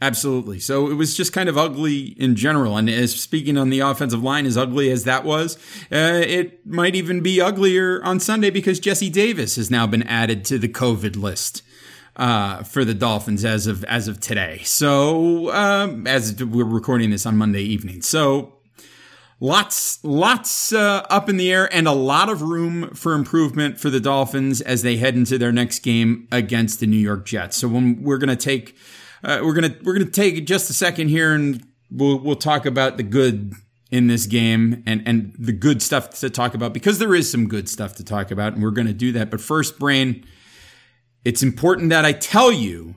[0.00, 0.60] Absolutely.
[0.60, 2.76] So it was just kind of ugly in general.
[2.76, 5.56] And as speaking on the offensive line, as ugly as that was,
[5.90, 10.44] uh, it might even be uglier on Sunday because Jesse Davis has now been added
[10.46, 11.62] to the COVID list.
[12.18, 14.60] Uh, for the Dolphins as of as of today.
[14.64, 18.54] So um, as we're recording this on Monday evening, so
[19.38, 23.88] lots lots uh, up in the air and a lot of room for improvement for
[23.88, 27.56] the Dolphins as they head into their next game against the New York Jets.
[27.56, 28.76] So when we're gonna take
[29.22, 32.96] uh, we're gonna we're gonna take just a second here and we'll we'll talk about
[32.96, 33.52] the good
[33.90, 37.48] in this game and and the good stuff to talk about because there is some
[37.48, 39.30] good stuff to talk about and we're gonna do that.
[39.30, 40.26] But first, Brain,
[41.24, 42.96] it's important that I tell you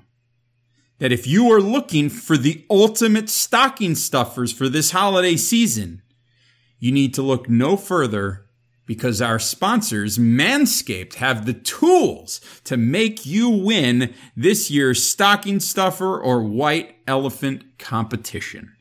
[0.99, 6.01] that if you are looking for the ultimate stocking stuffers for this holiday season,
[6.79, 8.45] you need to look no further
[8.85, 16.19] because our sponsors, Manscaped, have the tools to make you win this year's stocking stuffer
[16.19, 18.73] or white elephant competition.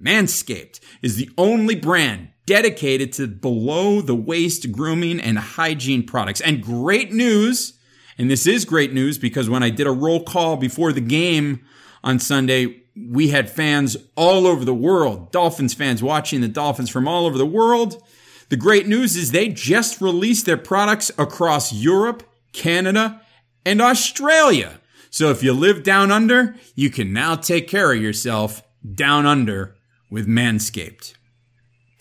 [0.00, 6.40] Manscaped is the only brand dedicated to below the waist grooming and hygiene products.
[6.40, 7.74] And great news,
[8.20, 11.64] and this is great news because when I did a roll call before the game
[12.04, 17.08] on Sunday, we had fans all over the world, Dolphins fans watching the Dolphins from
[17.08, 18.04] all over the world.
[18.50, 23.22] The great news is they just released their products across Europe, Canada,
[23.64, 24.80] and Australia.
[25.08, 28.62] So if you live down under, you can now take care of yourself
[28.94, 29.76] down under
[30.10, 31.14] with Manscaped.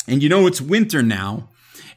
[0.05, 1.47] And you know, it's winter now.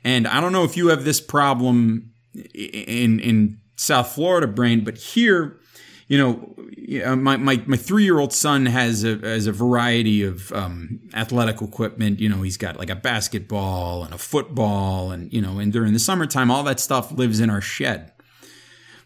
[0.05, 2.13] And I don't know if you have this problem
[2.55, 5.59] in, in South Florida brain, but here,
[6.07, 10.53] you know, my, my, my three year old son has a has a variety of
[10.53, 12.21] um, athletic equipment.
[12.21, 15.93] You know, he's got like a basketball and a football, and you know, and during
[15.93, 18.13] the summertime, all that stuff lives in our shed.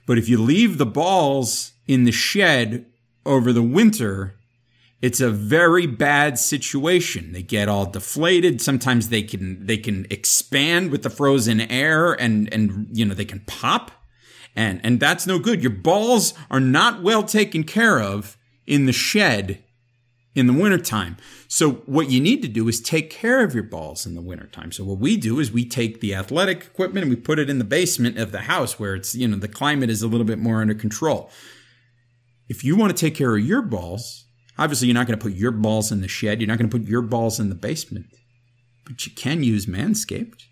[0.05, 2.85] But if you leave the balls in the shed
[3.25, 4.35] over the winter,
[5.01, 7.33] it's a very bad situation.
[7.33, 8.61] They get all deflated.
[8.61, 13.25] Sometimes they can they can expand with the frozen air and and you know they
[13.25, 13.91] can pop
[14.57, 15.63] and and that's no good.
[15.63, 18.37] Your balls are not well taken care of
[18.67, 19.63] in the shed
[20.37, 21.17] in the wintertime.
[21.49, 24.71] So what you need to do is take care of your balls in the wintertime.
[24.71, 27.59] So what we do is we take the athletic equipment and we put it in
[27.59, 30.39] the basement of the house where it's, you know, the climate is a little bit
[30.39, 31.31] more under control.
[32.49, 34.27] If you want to take care of your balls,
[34.59, 36.41] obviously you're not going to put your balls in the shed.
[36.41, 38.07] You're not going to put your balls in the basement.
[38.85, 40.43] But you can use Manscaped.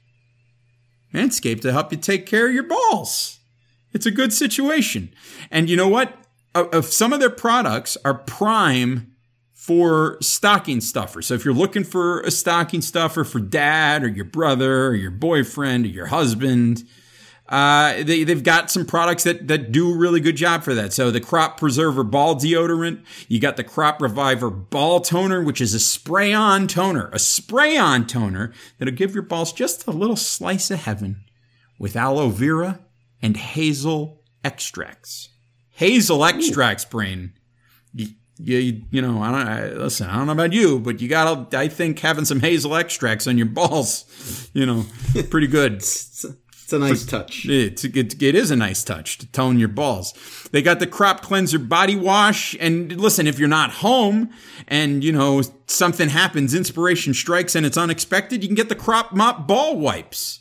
[1.12, 3.38] Manscaped to help you take care of your balls.
[3.94, 5.14] It's a good situation.
[5.50, 6.18] And you know what?
[6.54, 9.14] Uh, some of their products are prime
[9.52, 11.26] for stocking stuffers.
[11.26, 15.10] So if you're looking for a stocking stuffer for dad or your brother or your
[15.10, 16.84] boyfriend or your husband,
[17.48, 20.92] uh, they, they've got some products that, that do a really good job for that.
[20.92, 25.72] So the Crop Preserver Ball Deodorant, you got the Crop Reviver Ball Toner, which is
[25.72, 30.16] a spray on toner, a spray on toner that'll give your balls just a little
[30.16, 31.24] slice of heaven
[31.78, 32.80] with aloe vera
[33.24, 35.30] and hazel extracts.
[35.70, 37.32] Hazel extracts, brain.
[37.94, 41.08] You, you, you know, I don't, I, listen, I don't know about you, but you
[41.08, 44.84] gotta, I think having some hazel extracts on your balls, you know,
[45.30, 45.76] pretty good.
[45.76, 47.46] It's, it's a nice touch.
[47.48, 50.12] It's, it, it is a nice touch to tone your balls.
[50.52, 52.54] They got the crop cleanser body wash.
[52.60, 54.34] And listen, if you're not home
[54.68, 59.14] and, you know, something happens, inspiration strikes and it's unexpected, you can get the crop
[59.14, 60.40] mop ball wipes.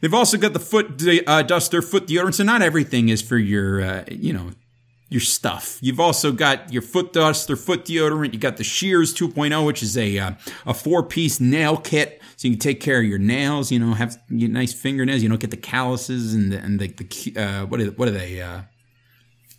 [0.00, 2.34] They've also got the foot uh, duster, foot deodorant.
[2.34, 4.50] So not everything is for your, uh, you know,
[5.08, 5.78] your stuff.
[5.80, 8.32] You've also got your foot duster, foot deodorant.
[8.32, 10.32] You got the Shears 2.0, which is a uh,
[10.66, 13.72] a four piece nail kit, so you can take care of your nails.
[13.72, 15.22] You know, have nice fingernails.
[15.22, 18.12] You don't get the calluses and the, and the, the uh, what are what are
[18.12, 18.42] they?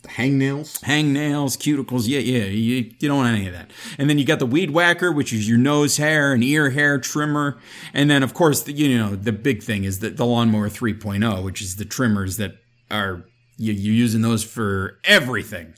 [0.04, 2.08] Hangnails, hangnails, cuticles.
[2.08, 2.44] Yeah, yeah.
[2.44, 3.70] You, you don't want any of that.
[3.98, 6.98] And then you got the weed whacker, which is your nose hair and ear hair
[6.98, 7.58] trimmer.
[7.92, 11.44] And then, of course, the, you know, the big thing is the, the lawnmower 3.0,
[11.44, 12.56] which is the trimmers that
[12.90, 13.24] are,
[13.58, 15.74] you, you're using those for everything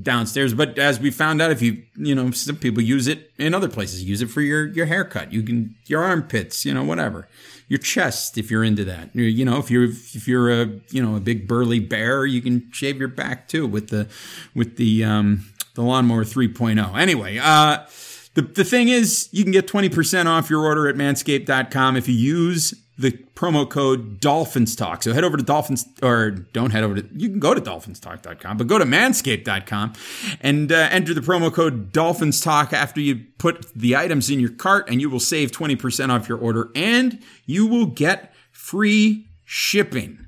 [0.00, 0.54] downstairs.
[0.54, 3.68] But as we found out, if you, you know, some people use it in other
[3.68, 5.32] places, use it for your, your haircut.
[5.32, 7.28] You can, your armpits, you know, whatever
[7.68, 9.14] your chest if you're into that.
[9.14, 12.70] You know, if you're if you're a you know a big burly bear, you can
[12.72, 14.08] shave your back too with the
[14.54, 16.98] with the um, the lawnmower 3.0.
[16.98, 17.78] Anyway, uh,
[18.34, 22.14] the the thing is, you can get 20% off your order at manscaped.com if you
[22.14, 25.02] use the promo code Dolphins Talk.
[25.02, 28.56] So head over to Dolphins, or don't head over to, you can go to dolphinstalk.com,
[28.56, 29.92] but go to manscaped.com
[30.40, 34.50] and uh, enter the promo code Dolphins Talk after you put the items in your
[34.50, 40.26] cart and you will save 20% off your order and you will get free shipping.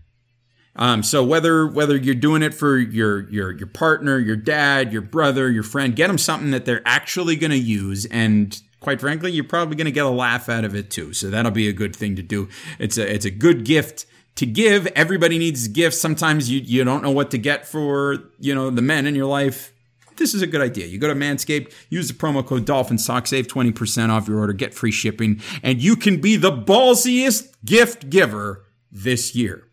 [0.77, 5.03] Um, so whether whether you're doing it for your your your partner, your dad, your
[5.03, 9.33] brother, your friend, get them something that they're actually going to use and quite frankly,
[9.33, 11.13] you're probably going to get a laugh out of it too.
[11.13, 12.49] So that'll be a good thing to do.
[12.79, 14.07] It's a it's a good gift
[14.37, 14.87] to give.
[14.89, 16.01] Everybody needs gifts.
[16.01, 19.27] Sometimes you you don't know what to get for you know the men in your
[19.27, 19.73] life.
[20.17, 20.87] This is a good idea.
[20.87, 24.53] You go to Manscaped, use the promo code Dolphins Talk, save 20% off your order,
[24.53, 29.69] get free shipping, and you can be the ballsiest gift giver this year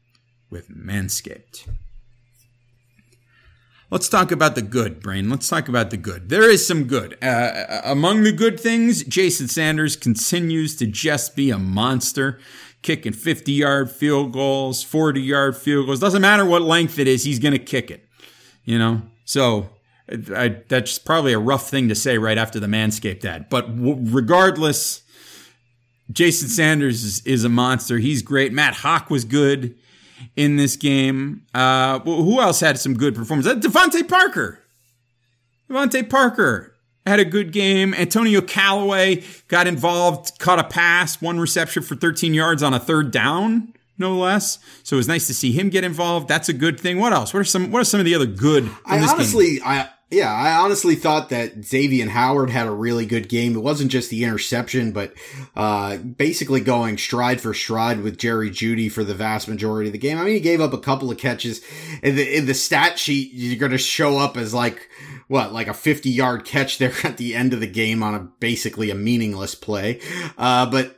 [0.52, 1.68] with Manscaped.
[3.96, 5.30] Let's talk about the good, Brain.
[5.30, 6.28] Let's talk about the good.
[6.28, 7.18] There is some good.
[7.24, 12.38] Uh, uh, among the good things, Jason Sanders continues to just be a monster,
[12.82, 16.02] kicking 50 yard field goals, 40 yard field goals.
[16.02, 18.06] Doesn't matter what length it is, he's going to kick it.
[18.66, 19.02] You know?
[19.24, 19.70] So
[20.10, 23.48] I, that's probably a rough thing to say right after the Manscaped ad.
[23.50, 25.04] But w- regardless,
[26.12, 28.00] Jason Sanders is, is a monster.
[28.00, 28.52] He's great.
[28.52, 29.78] Matt Haack was good
[30.36, 31.46] in this game.
[31.54, 33.48] Uh, who else had some good performance?
[33.48, 34.60] Uh, DeVante Parker.
[35.70, 37.94] DeVante Parker had a good game.
[37.94, 43.12] Antonio Callaway got involved, caught a pass, one reception for 13 yards on a third
[43.12, 44.60] down, no less.
[44.84, 46.28] So it was nice to see him get involved.
[46.28, 47.00] That's a good thing.
[47.00, 47.34] What else?
[47.34, 48.70] What are some What are some of the other good?
[48.86, 49.64] I honestly, game?
[49.66, 53.56] I yeah, I honestly thought that Xavier Howard had a really good game.
[53.56, 55.14] It wasn't just the interception, but
[55.56, 60.00] uh, basically going stride for stride with Jerry Jeudy for the vast majority of the
[60.00, 60.20] game.
[60.20, 61.62] I mean, he gave up a couple of catches.
[62.04, 64.90] In the, in the stat sheet, you're going to show up as like,
[65.28, 68.20] what, like a 50 yard catch there at the end of the game on a
[68.20, 70.00] basically a meaningless play.
[70.38, 70.98] Uh, but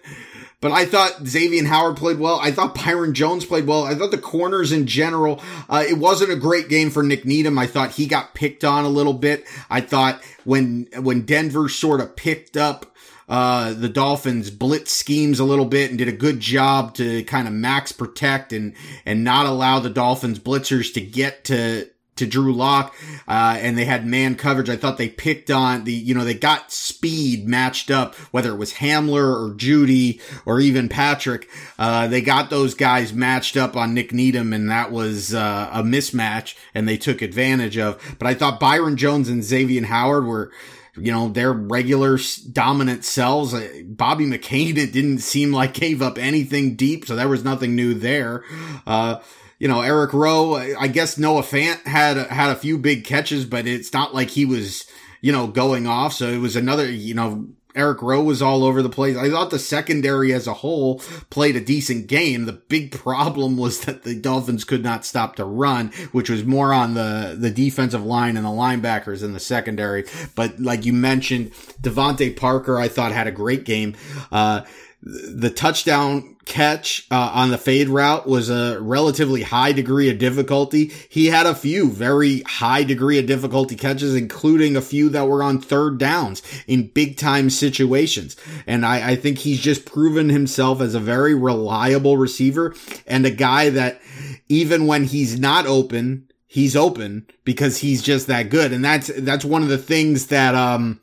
[0.59, 2.39] but I thought Xavier Howard played well.
[2.39, 3.83] I thought Byron Jones played well.
[3.83, 7.59] I thought the corners in general, uh, it wasn't a great game for Nick Needham.
[7.59, 9.45] I thought he got picked on a little bit.
[9.69, 12.95] I thought when, when Denver sort of picked up,
[13.29, 17.47] uh, the Dolphins blitz schemes a little bit and did a good job to kind
[17.47, 18.73] of max protect and,
[19.05, 22.95] and not allow the Dolphins blitzers to get to, to Drew Lock,
[23.27, 24.69] uh, and they had man coverage.
[24.69, 28.57] I thought they picked on the, you know, they got speed matched up, whether it
[28.57, 31.49] was Hamler or Jeudy or even Patrick.
[31.79, 35.83] Uh, they got those guys matched up on Nick Needham, and that was uh, a
[35.83, 38.01] mismatch, and they took advantage of.
[38.19, 40.51] But I thought Byron Jones and Xavier Howard were.
[40.99, 42.17] You know, their regular
[42.51, 43.53] dominant selves.
[43.53, 47.75] Uh, Bobby McCain, it didn't seem like gave up anything deep, so there was nothing
[47.75, 48.43] new there.
[48.87, 49.19] Uh,
[49.59, 53.65] you know, Eric Rowe, I guess Noah Fant had, had a few big catches, but
[53.65, 54.85] it's not like he was,
[55.21, 56.13] you know, going off.
[56.13, 57.47] So it was another, you know,
[57.77, 59.15] Eric Rowe was all over the place.
[59.15, 60.99] I thought the secondary as a whole
[61.29, 62.45] played a decent game.
[62.45, 66.73] The big problem was that the Dolphins could not stop to run, which was more
[66.73, 70.05] on the, the defensive line and the linebackers in the secondary.
[70.35, 73.95] But like you mentioned, DeVante Parker, I thought had a great game.
[74.31, 74.63] Uh,
[75.01, 80.91] the touchdown catch uh, on the fade route was a relatively high degree of difficulty.
[81.09, 85.43] He had a few very high degree of difficulty catches, including a few that were
[85.43, 88.35] on third downs in big time situations.
[88.65, 92.73] And I, I think he's just proven himself as a very reliable receiver
[93.05, 94.01] and a guy that
[94.49, 98.73] even when he's not open, he's open because he's just that good.
[98.73, 100.99] And that's, that's one of the things that, um,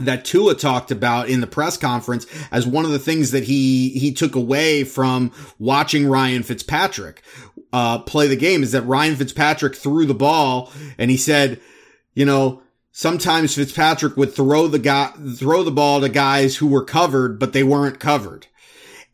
[0.00, 3.90] that Tua talked about in the press conference as one of the things that he
[3.90, 7.22] he took away from watching Ryan Fitzpatrick
[7.72, 11.60] uh, play the game is that Ryan Fitzpatrick threw the ball and he said,
[12.14, 16.84] you know, sometimes Fitzpatrick would throw the guy throw the ball to guys who were
[16.84, 18.46] covered but they weren't covered.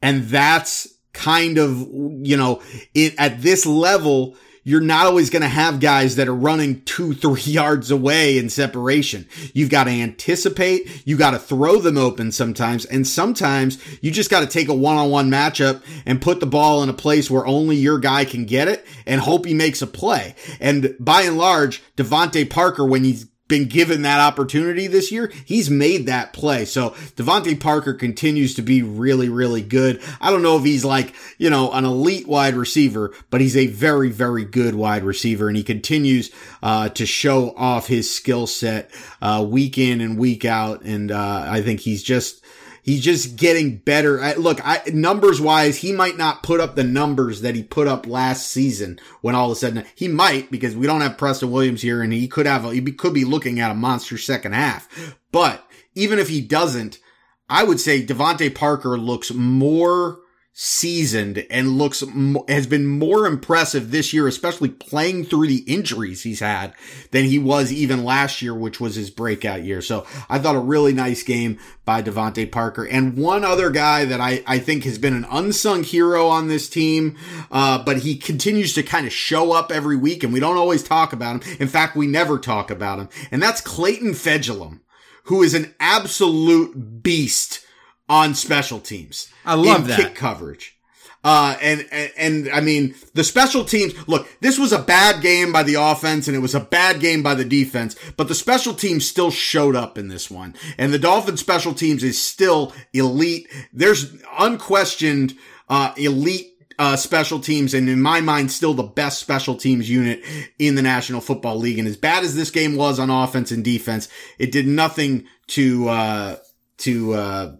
[0.02, 2.62] And that's kind of, you know,
[2.94, 4.36] it at this level
[4.66, 8.50] you're not always going to have guys that are running two, three yards away in
[8.50, 9.24] separation.
[9.54, 11.06] You've got to anticipate.
[11.06, 12.84] You got to throw them open sometimes.
[12.84, 16.88] And sometimes you just got to take a one-on-one matchup and put the ball in
[16.88, 20.34] a place where only your guy can get it and hope he makes a play.
[20.58, 25.70] And by and large, DeVante Parker, when he's been given that opportunity this year, he's
[25.70, 26.64] made that play.
[26.64, 30.02] So DeVante Parker continues to be really, really good.
[30.20, 33.66] I don't know if he's like, you know, an elite wide receiver, but he's a
[33.68, 36.30] very, very good wide receiver and he continues,
[36.62, 38.90] uh, to show off his skill set,
[39.22, 40.82] uh, week in and week out.
[40.82, 42.42] And, uh, I think he's just,
[42.86, 44.22] He's just getting better.
[44.22, 47.88] I, look, I, numbers wise, he might not put up the numbers that he put
[47.88, 51.50] up last season when all of a sudden he might because we don't have Preston
[51.50, 54.52] Williams here and he could have, a, he could be looking at a monster second
[54.52, 55.16] half.
[55.32, 57.00] But even if he doesn't,
[57.48, 60.20] I would say DeVante Parker looks more
[60.58, 62.02] seasoned and looks
[62.48, 66.72] has been more impressive this year, especially playing through the injuries he's had
[67.10, 69.82] than he was even last year, which was his breakout year.
[69.82, 74.18] So I thought a really nice game by DeVante Parker and one other guy that
[74.18, 77.18] I, I think has been an unsung hero on this team.
[77.50, 80.82] Uh, but he continues to kind of show up every week and we don't always
[80.82, 81.56] talk about him.
[81.60, 84.80] In fact, we never talk about him and that's Clayton Fejedelem,
[85.24, 87.65] who is an absolute beast
[88.08, 89.28] on special teams.
[89.44, 89.98] I love that.
[89.98, 90.76] kick coverage.
[91.24, 95.52] Uh, and, and, and I mean, the special teams, look, this was a bad game
[95.52, 98.74] by the offense and it was a bad game by the defense, but the special
[98.74, 100.54] teams still showed up in this one.
[100.78, 103.48] And the Dolphin special teams is still elite.
[103.72, 105.34] There's unquestioned,
[105.68, 110.22] uh, elite uh, special teams, and in my mind, still the best special teams unit
[110.58, 111.78] in the National Football League.
[111.78, 115.88] And as bad as this game was on offense and defense, it did nothing to
[115.88, 116.36] uh,
[116.78, 117.56] to uh,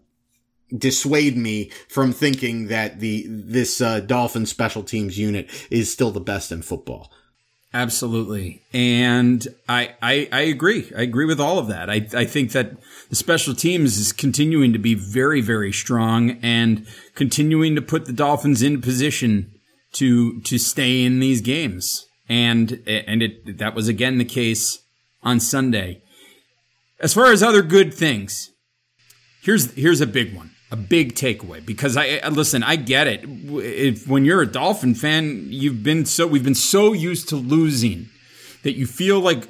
[0.76, 6.20] dissuade me from thinking that the this uh, Dolphin special teams unit is still the
[6.20, 7.10] best in football.
[7.76, 8.62] Absolutely.
[8.72, 10.90] And I, I, I agree.
[10.96, 11.90] I agree with all of that.
[11.90, 12.72] I, I think that
[13.10, 18.14] the special teams is continuing to be very, very strong and continuing to put the
[18.14, 19.52] Dolphins in position
[19.92, 22.06] to, to stay in these games.
[22.30, 24.78] And, and it, that was again the case
[25.22, 26.02] on Sunday.
[26.98, 28.52] As far as other good things,
[29.42, 32.62] here's, here's a big one a big takeaway because I, listen.
[32.62, 33.24] I get it.
[33.24, 38.08] If when you're a Dolphin fan, you've been so we've been so used to losing
[38.62, 39.48] that you feel like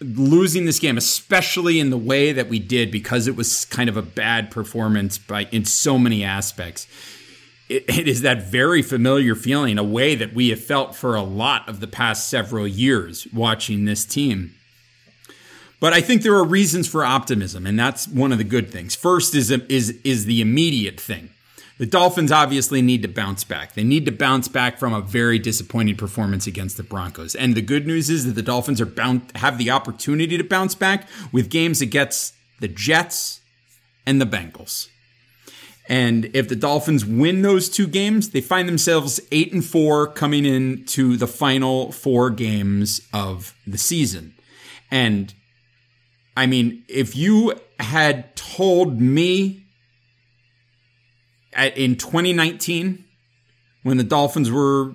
[0.00, 3.96] losing this game, especially in the way that we did, because it was kind of
[3.96, 6.86] a bad performance by in so many aspects.
[7.68, 11.22] It, it is that very familiar feeling, a way that we have felt for a
[11.22, 14.54] lot of the past several years watching this team.
[15.82, 18.94] But I think there are reasons for optimism, and that's one of the good things.
[18.94, 21.30] First is is is the immediate thing.
[21.78, 23.74] The Dolphins obviously need to bounce back.
[23.74, 27.34] They need to bounce back from a very disappointing performance against the Broncos.
[27.34, 30.76] And the good news is that the Dolphins are bound have the opportunity to bounce
[30.76, 33.40] back with games against the Jets
[34.06, 34.86] and the Bengals.
[35.88, 40.44] And if the Dolphins win those two games, they find themselves 8 and 4 coming
[40.44, 44.34] into the final 4 games of the season.
[44.88, 45.34] And
[46.36, 49.66] I mean, if you had told me
[51.52, 53.04] at, in 2019
[53.82, 54.92] when the Dolphins were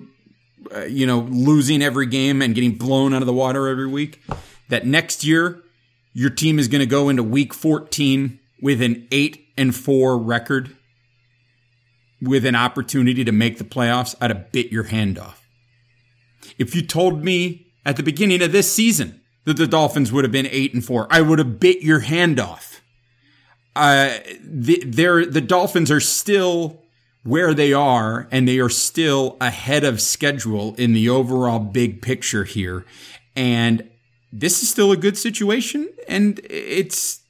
[0.74, 4.22] uh, you know losing every game and getting blown out of the water every week
[4.68, 5.62] that next year
[6.12, 10.76] your team is going to go into week 14 with an 8 and 4 record
[12.20, 15.46] with an opportunity to make the playoffs, I'd have bit your hand off.
[16.58, 20.32] If you told me at the beginning of this season that the Dolphins would have
[20.32, 22.82] been 8 and 4, I would have bit your hand off.
[23.74, 26.82] Uh, the, the Dolphins are still
[27.22, 32.44] where they are, and they are still ahead of schedule in the overall big picture
[32.44, 32.84] here.
[33.36, 33.88] And
[34.32, 37.20] this is still a good situation, and it's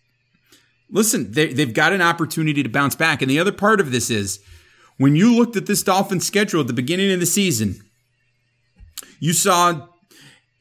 [0.90, 3.22] listen, they, they've got an opportunity to bounce back.
[3.22, 4.40] And the other part of this is
[4.96, 7.82] when you looked at this Dolphins schedule at the beginning of the season,
[9.20, 9.87] you saw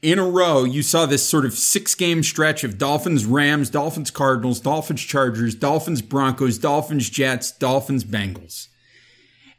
[0.00, 4.10] in a row, you saw this sort of six game stretch of Dolphins, Rams, Dolphins,
[4.10, 8.68] Cardinals, Dolphins, Chargers, Dolphins, Broncos, Dolphins, Jets, Dolphins, Bengals.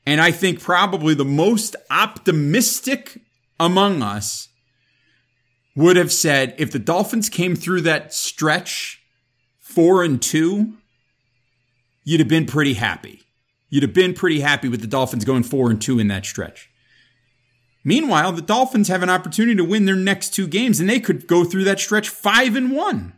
[0.06, 3.20] And I think probably the most optimistic
[3.60, 4.48] among us
[5.76, 9.02] would have said if the Dolphins came through that stretch
[9.60, 10.78] four and two,
[12.04, 13.22] you'd have been pretty happy.
[13.70, 16.70] You'd have been pretty happy with the Dolphins going four and two in that stretch.
[17.90, 21.26] Meanwhile, the Dolphins have an opportunity to win their next two games, and they could
[21.26, 23.14] go through that stretch five and one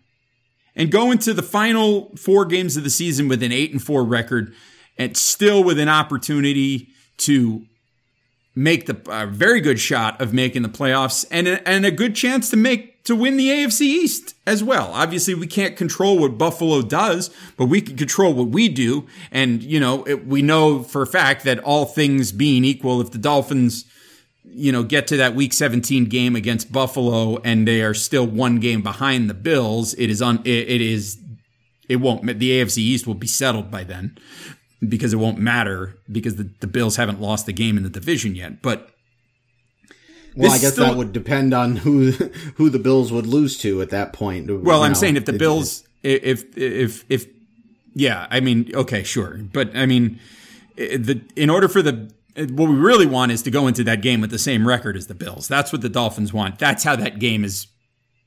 [0.77, 4.05] and go into the final four games of the season with an eight and four
[4.05, 4.53] record
[4.97, 7.65] and still with an opportunity to
[8.55, 12.15] make the uh, very good shot of making the playoffs and a, and a good
[12.15, 14.93] chance to make to win the AFC East as well.
[14.93, 19.05] Obviously, we can't control what Buffalo does, but we can control what we do.
[19.33, 23.11] And you know, it, we know for a fact that all things being equal, if
[23.11, 23.83] the Dolphins
[24.43, 28.59] you know get to that week 17 game against Buffalo and they are still one
[28.59, 31.17] game behind the Bills, it is on it, it is
[31.87, 34.17] it won't the AFC East will be settled by then
[34.87, 38.35] because it won't matter because the, the Bills haven't lost the game in the division
[38.35, 38.61] yet.
[38.61, 38.89] But
[40.35, 42.11] well, I guess still, that would depend on who
[42.55, 44.49] who the Bills would lose to at that point.
[44.63, 47.27] Well, I'm saying if the Bills, if if if
[47.93, 50.19] yeah, I mean, okay, sure, but I mean,
[50.75, 54.21] the in order for the what we really want is to go into that game
[54.21, 55.47] with the same record as the Bills.
[55.47, 56.59] That's what the Dolphins want.
[56.59, 57.67] That's how that game is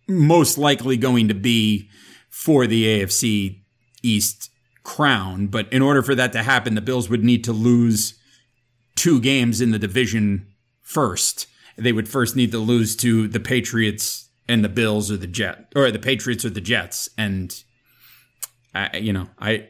[0.08, 1.88] most likely going to be
[2.28, 3.62] for the AFC
[4.02, 4.50] East
[4.82, 5.46] crown.
[5.46, 8.18] But in order for that to happen, the Bills would need to lose
[8.94, 10.46] two games in the division
[10.82, 11.46] first.
[11.76, 15.72] They would first need to lose to the Patriots and the Bills or the Jet
[15.74, 17.08] or the Patriots or the Jets.
[17.16, 17.64] And
[18.74, 19.68] I, you know, I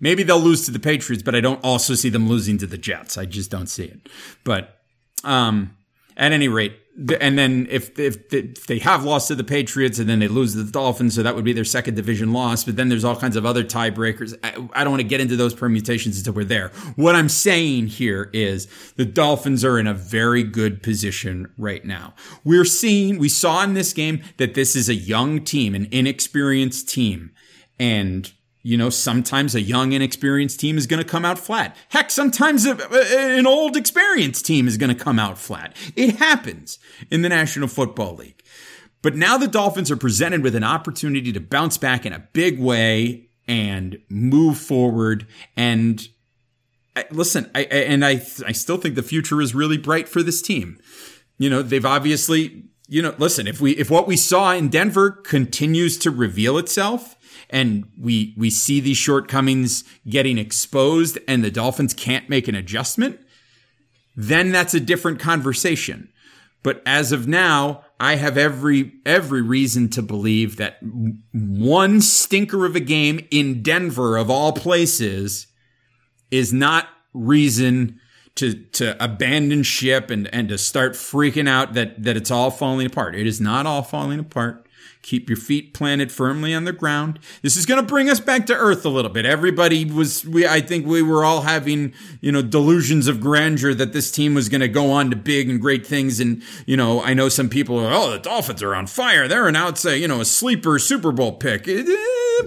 [0.00, 2.78] maybe they'll lose to the Patriots, but I don't also see them losing to the
[2.78, 3.16] Jets.
[3.18, 4.08] I just don't see it.
[4.44, 4.78] But
[5.24, 5.76] um,
[6.16, 6.74] at any rate,
[7.20, 10.52] and then if, if if they have lost to the Patriots and then they lose
[10.52, 12.64] to the Dolphins, so that would be their second division loss.
[12.64, 14.34] But then there's all kinds of other tiebreakers.
[14.44, 16.68] I, I don't want to get into those permutations until we're there.
[16.96, 22.12] What I'm saying here is the Dolphins are in a very good position right now.
[22.44, 26.90] We're seeing, we saw in this game that this is a young team, an inexperienced
[26.90, 27.30] team,
[27.78, 28.30] and
[28.62, 31.76] you know, sometimes a young, inexperienced team is going to come out flat.
[31.88, 35.76] Heck, sometimes a, a, an old, experienced team is going to come out flat.
[35.96, 36.78] It happens
[37.10, 38.42] in the National Football League.
[39.02, 42.60] But now the Dolphins are presented with an opportunity to bounce back in a big
[42.60, 45.26] way and move forward.
[45.56, 46.06] And
[46.94, 50.40] I, listen, I, and I, I still think the future is really bright for this
[50.40, 50.78] team.
[51.36, 55.10] You know, they've obviously, you know, listen, if we, if what we saw in Denver
[55.10, 57.16] continues to reveal itself,
[57.52, 63.20] and we we see these shortcomings getting exposed and the Dolphins can't make an adjustment,
[64.16, 66.08] then that's a different conversation.
[66.62, 70.78] But as of now, I have every every reason to believe that
[71.32, 75.46] one stinker of a game in Denver of all places
[76.30, 78.00] is not reason
[78.36, 82.86] to to abandon ship and and to start freaking out that that it's all falling
[82.86, 83.14] apart.
[83.14, 84.66] It is not all falling apart.
[85.02, 87.18] Keep your feet planted firmly on the ground.
[87.42, 89.26] This is going to bring us back to earth a little bit.
[89.26, 93.92] Everybody was, we, I think we were all having, you know, delusions of grandeur that
[93.92, 96.20] this team was going to go on to big and great things.
[96.20, 99.26] And, you know, I know some people are, oh, the Dolphins are on fire.
[99.26, 101.66] They're an outside, you know, a sleeper Super Bowl pick.
[101.66, 101.84] Eh,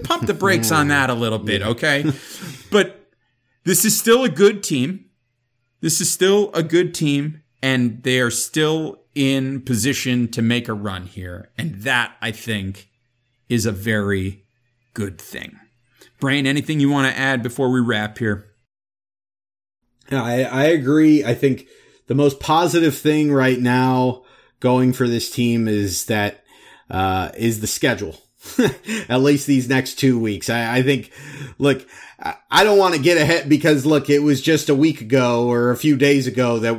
[0.02, 2.10] pump the brakes on that a little bit, okay?
[2.70, 3.12] But
[3.64, 5.04] this is still a good team.
[5.82, 10.74] this is still a good team, and they are still in position to make a
[10.74, 11.48] run here.
[11.56, 12.88] And that, I think,
[13.48, 14.44] is a very
[14.94, 15.58] good thing.
[16.20, 18.44] Brain, anything you want to add before we wrap here?
[20.10, 21.24] I, I agree.
[21.24, 21.66] I think
[22.06, 24.22] the most positive thing right now
[24.60, 26.44] going for this team is that
[26.90, 28.16] uh, is the schedule.
[29.08, 30.50] At least these next two weeks.
[30.50, 31.10] I, I think,
[31.58, 31.86] look,
[32.50, 35.70] I don't want to get ahead because look, it was just a week ago or
[35.70, 36.76] a few days ago that,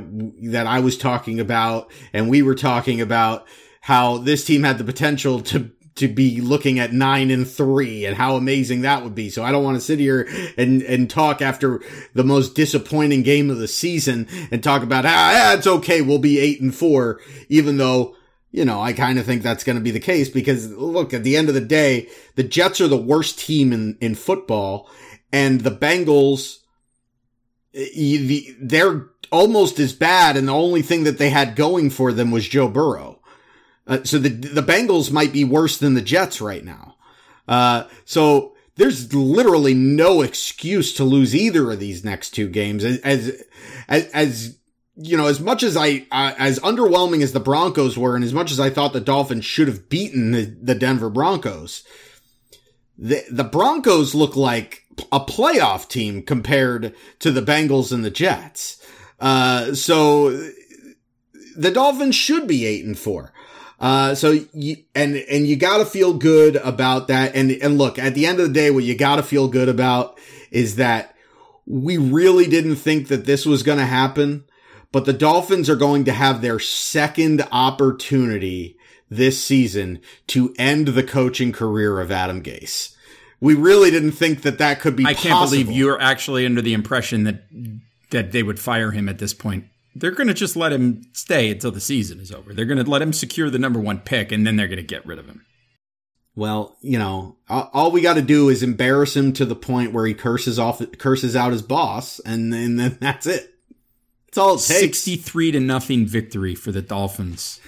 [0.51, 3.47] that I was talking about and we were talking about
[3.81, 8.15] how this team had the potential to to be looking at nine and three and
[8.15, 9.29] how amazing that would be.
[9.29, 11.81] So I don't want to sit here and, and talk after
[12.13, 16.01] the most disappointing game of the season and talk about, ah, it's okay.
[16.01, 18.15] We'll be eight and four, even though,
[18.57, 21.23] you know, I kind of think that's going to be the case because look, at
[21.23, 24.89] the end of the day, the Jets are the worst team in, in football
[25.31, 26.57] and the Bengals,
[27.71, 30.37] they're almost as bad.
[30.37, 33.21] And the only thing that they had going for them was Joe Burrow.
[33.85, 36.95] Uh, so the the Bengals might be worse than the Jets right now.
[37.47, 42.83] Uh, so there's literally no excuse to lose either of these next two games.
[42.83, 42.99] As
[43.87, 44.57] as as,
[44.97, 48.51] you know, as much as I as underwhelming as the Broncos were, and as much
[48.51, 51.83] as I thought the Dolphins should have beaten the, the Denver Broncos,
[52.97, 58.83] the the Broncos look like a playoff team compared to the Bengals and the Jets.
[59.19, 60.31] Uh, so
[61.55, 63.33] the Dolphins should be eight and four.
[63.79, 67.35] Uh, so you, and, and you gotta feel good about that.
[67.35, 70.19] And, and look, at the end of the day, what you gotta feel good about
[70.49, 71.15] is that
[71.67, 74.45] we really didn't think that this was to happen,
[74.91, 78.77] but the Dolphins are going to have their second opportunity
[79.09, 82.93] this season to end the coaching career of Adam Gase.
[83.39, 85.05] We really didn't think that that could be.
[85.05, 85.63] I can't possible.
[85.63, 87.43] believe you're actually under the impression that
[88.09, 89.65] that they would fire him at this point
[89.99, 92.53] they're going to just let him stay until the season is over.
[92.53, 94.83] They're going to let him secure the number one pick, and then they're going to
[94.83, 95.45] get rid of him.
[96.35, 100.05] Well, you know, all we got to do is embarrass him to the point where
[100.05, 103.55] he curses off, curses out his boss, and then, then that's it.
[104.27, 104.79] It's all it takes.
[104.79, 107.59] Sixty-three to nothing victory for the Dolphins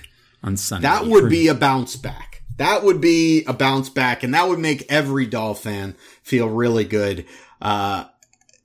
[0.44, 0.88] on Sunday.
[0.88, 2.44] That would be a bounce back.
[2.58, 6.84] That would be a bounce back, and that would make every Doll fan feel really
[6.84, 7.26] good.
[7.62, 8.06] Uh,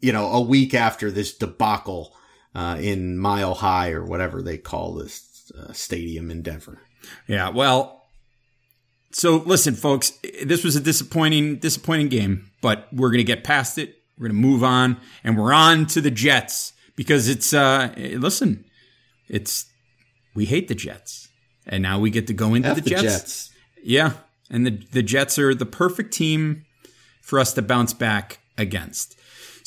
[0.00, 2.14] you know, a week after this debacle
[2.54, 6.80] uh, in Mile High or whatever they call this uh, stadium in Denver.
[7.26, 8.06] Yeah, well,
[9.12, 13.96] so listen, folks, this was a disappointing, disappointing game, but we're gonna get past it.
[14.18, 17.52] We're gonna move on, and we're on to the Jets because it's.
[17.52, 18.64] uh Listen,
[19.28, 19.66] it's
[20.34, 21.28] we hate the Jets,
[21.66, 23.02] and now we get to go into F the, Jets.
[23.02, 23.50] Jets.
[23.82, 24.12] Yeah,
[24.50, 26.64] and the the Jets are the perfect team
[27.22, 29.16] for us to bounce back against.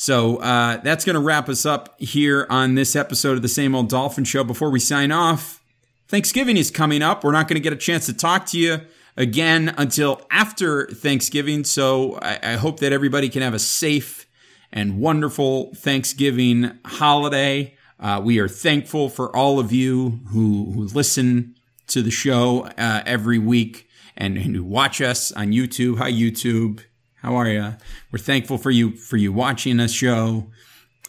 [0.00, 3.74] So uh, that's going to wrap us up here on this episode of the Same
[3.74, 4.44] Old Dolphin Show.
[4.44, 5.60] Before we sign off,
[6.06, 7.24] Thanksgiving is coming up.
[7.24, 8.82] We're not going to get a chance to talk to you
[9.16, 11.64] again until after Thanksgiving.
[11.64, 14.27] So I, I hope that everybody can have a safe
[14.72, 17.74] and wonderful Thanksgiving holiday.
[18.00, 21.54] Uh, we are thankful for all of you who, who listen
[21.88, 25.98] to the show uh, every week and, and who watch us on YouTube.
[25.98, 26.80] Hi, YouTube.
[27.22, 27.74] How are you?
[28.12, 30.50] We're thankful for you for you watching us show.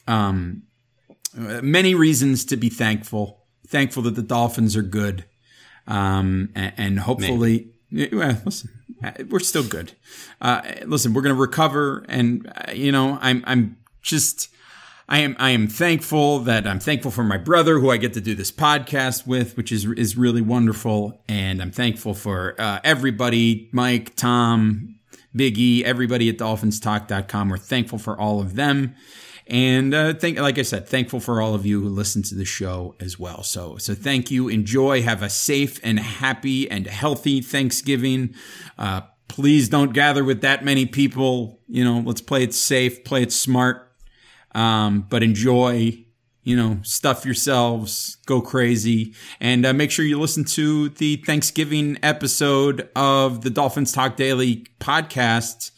[0.08, 0.64] Um,
[1.36, 3.44] many reasons to be thankful.
[3.68, 5.26] Thankful that the Dolphins are good,
[5.86, 7.70] um, and, and, hopefully,
[8.12, 8.72] well, listen,
[9.30, 9.94] we're still good.
[10.42, 14.50] Uh, listen, we're going to recover, and uh, you know, I'm I'm just.
[15.12, 18.22] I am I am thankful that I'm thankful for my brother who I get to
[18.22, 23.70] do this podcast with, which is is really wonderful, and I'm thankful for uh, everybody,
[23.72, 25.00] Mike, Tom,
[25.36, 27.50] Big E, everybody at dolphinstalk.com.
[27.50, 28.96] We're thankful for all of them.
[29.50, 32.96] And uh, like I said, thankful for all of you who listen to the show
[33.00, 33.42] as well.
[33.42, 34.48] So, so thank you.
[34.48, 35.02] Enjoy.
[35.02, 38.36] Have a safe and happy and healthy Thanksgiving.
[38.78, 41.60] Uh, please don't gather with that many people.
[41.68, 43.92] You know, let's play it safe, play it smart,
[44.54, 46.06] um, but enjoy
[46.44, 51.98] you know, stuff yourselves, go crazy, and uh, make sure you listen to the Thanksgiving
[52.02, 55.70] episode of the Dolphins Talk Daily podcast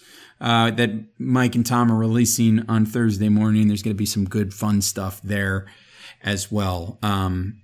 [0.41, 3.67] uh, that Mike and Tom are releasing on Thursday morning.
[3.67, 5.67] There's going to be some good, fun stuff there
[6.23, 6.97] as well.
[7.03, 7.61] Um,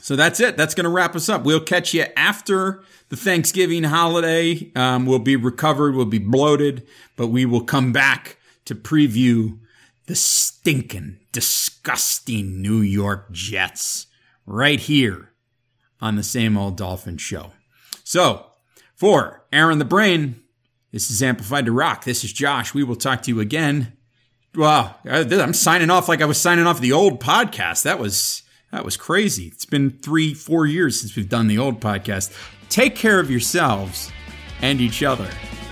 [0.00, 0.56] so that's it.
[0.56, 1.44] That's going to wrap us up.
[1.44, 4.70] We'll catch you after the Thanksgiving holiday.
[4.76, 5.94] Um, we'll be recovered.
[5.94, 9.58] We'll be bloated, but we will come back to preview
[10.06, 14.06] the stinking, disgusting New York Jets
[14.46, 15.32] right here
[16.00, 17.52] on the same old Dolphin show.
[18.04, 18.46] So,
[18.94, 20.41] for Aaron the Brain,
[20.92, 22.04] this is Amplified to Rock.
[22.04, 22.74] This is Josh.
[22.74, 23.94] We will talk to you again.
[24.54, 27.84] Well, uh, I'm signing off like I was signing off the old podcast.
[27.84, 29.46] That was that was crazy.
[29.46, 32.36] It's been three, four years since we've done the old podcast.
[32.68, 34.12] Take care of yourselves
[34.60, 35.28] and each other.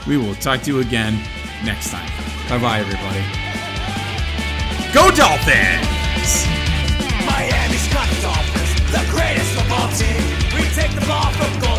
[0.09, 1.23] We will talk to you again
[1.67, 2.09] next time.
[2.49, 3.21] Bye bye, everybody.
[4.95, 6.47] Go Dolphins!
[7.27, 10.57] Miami's got Dolphins, the greatest football team.
[10.57, 11.70] We take the ball from.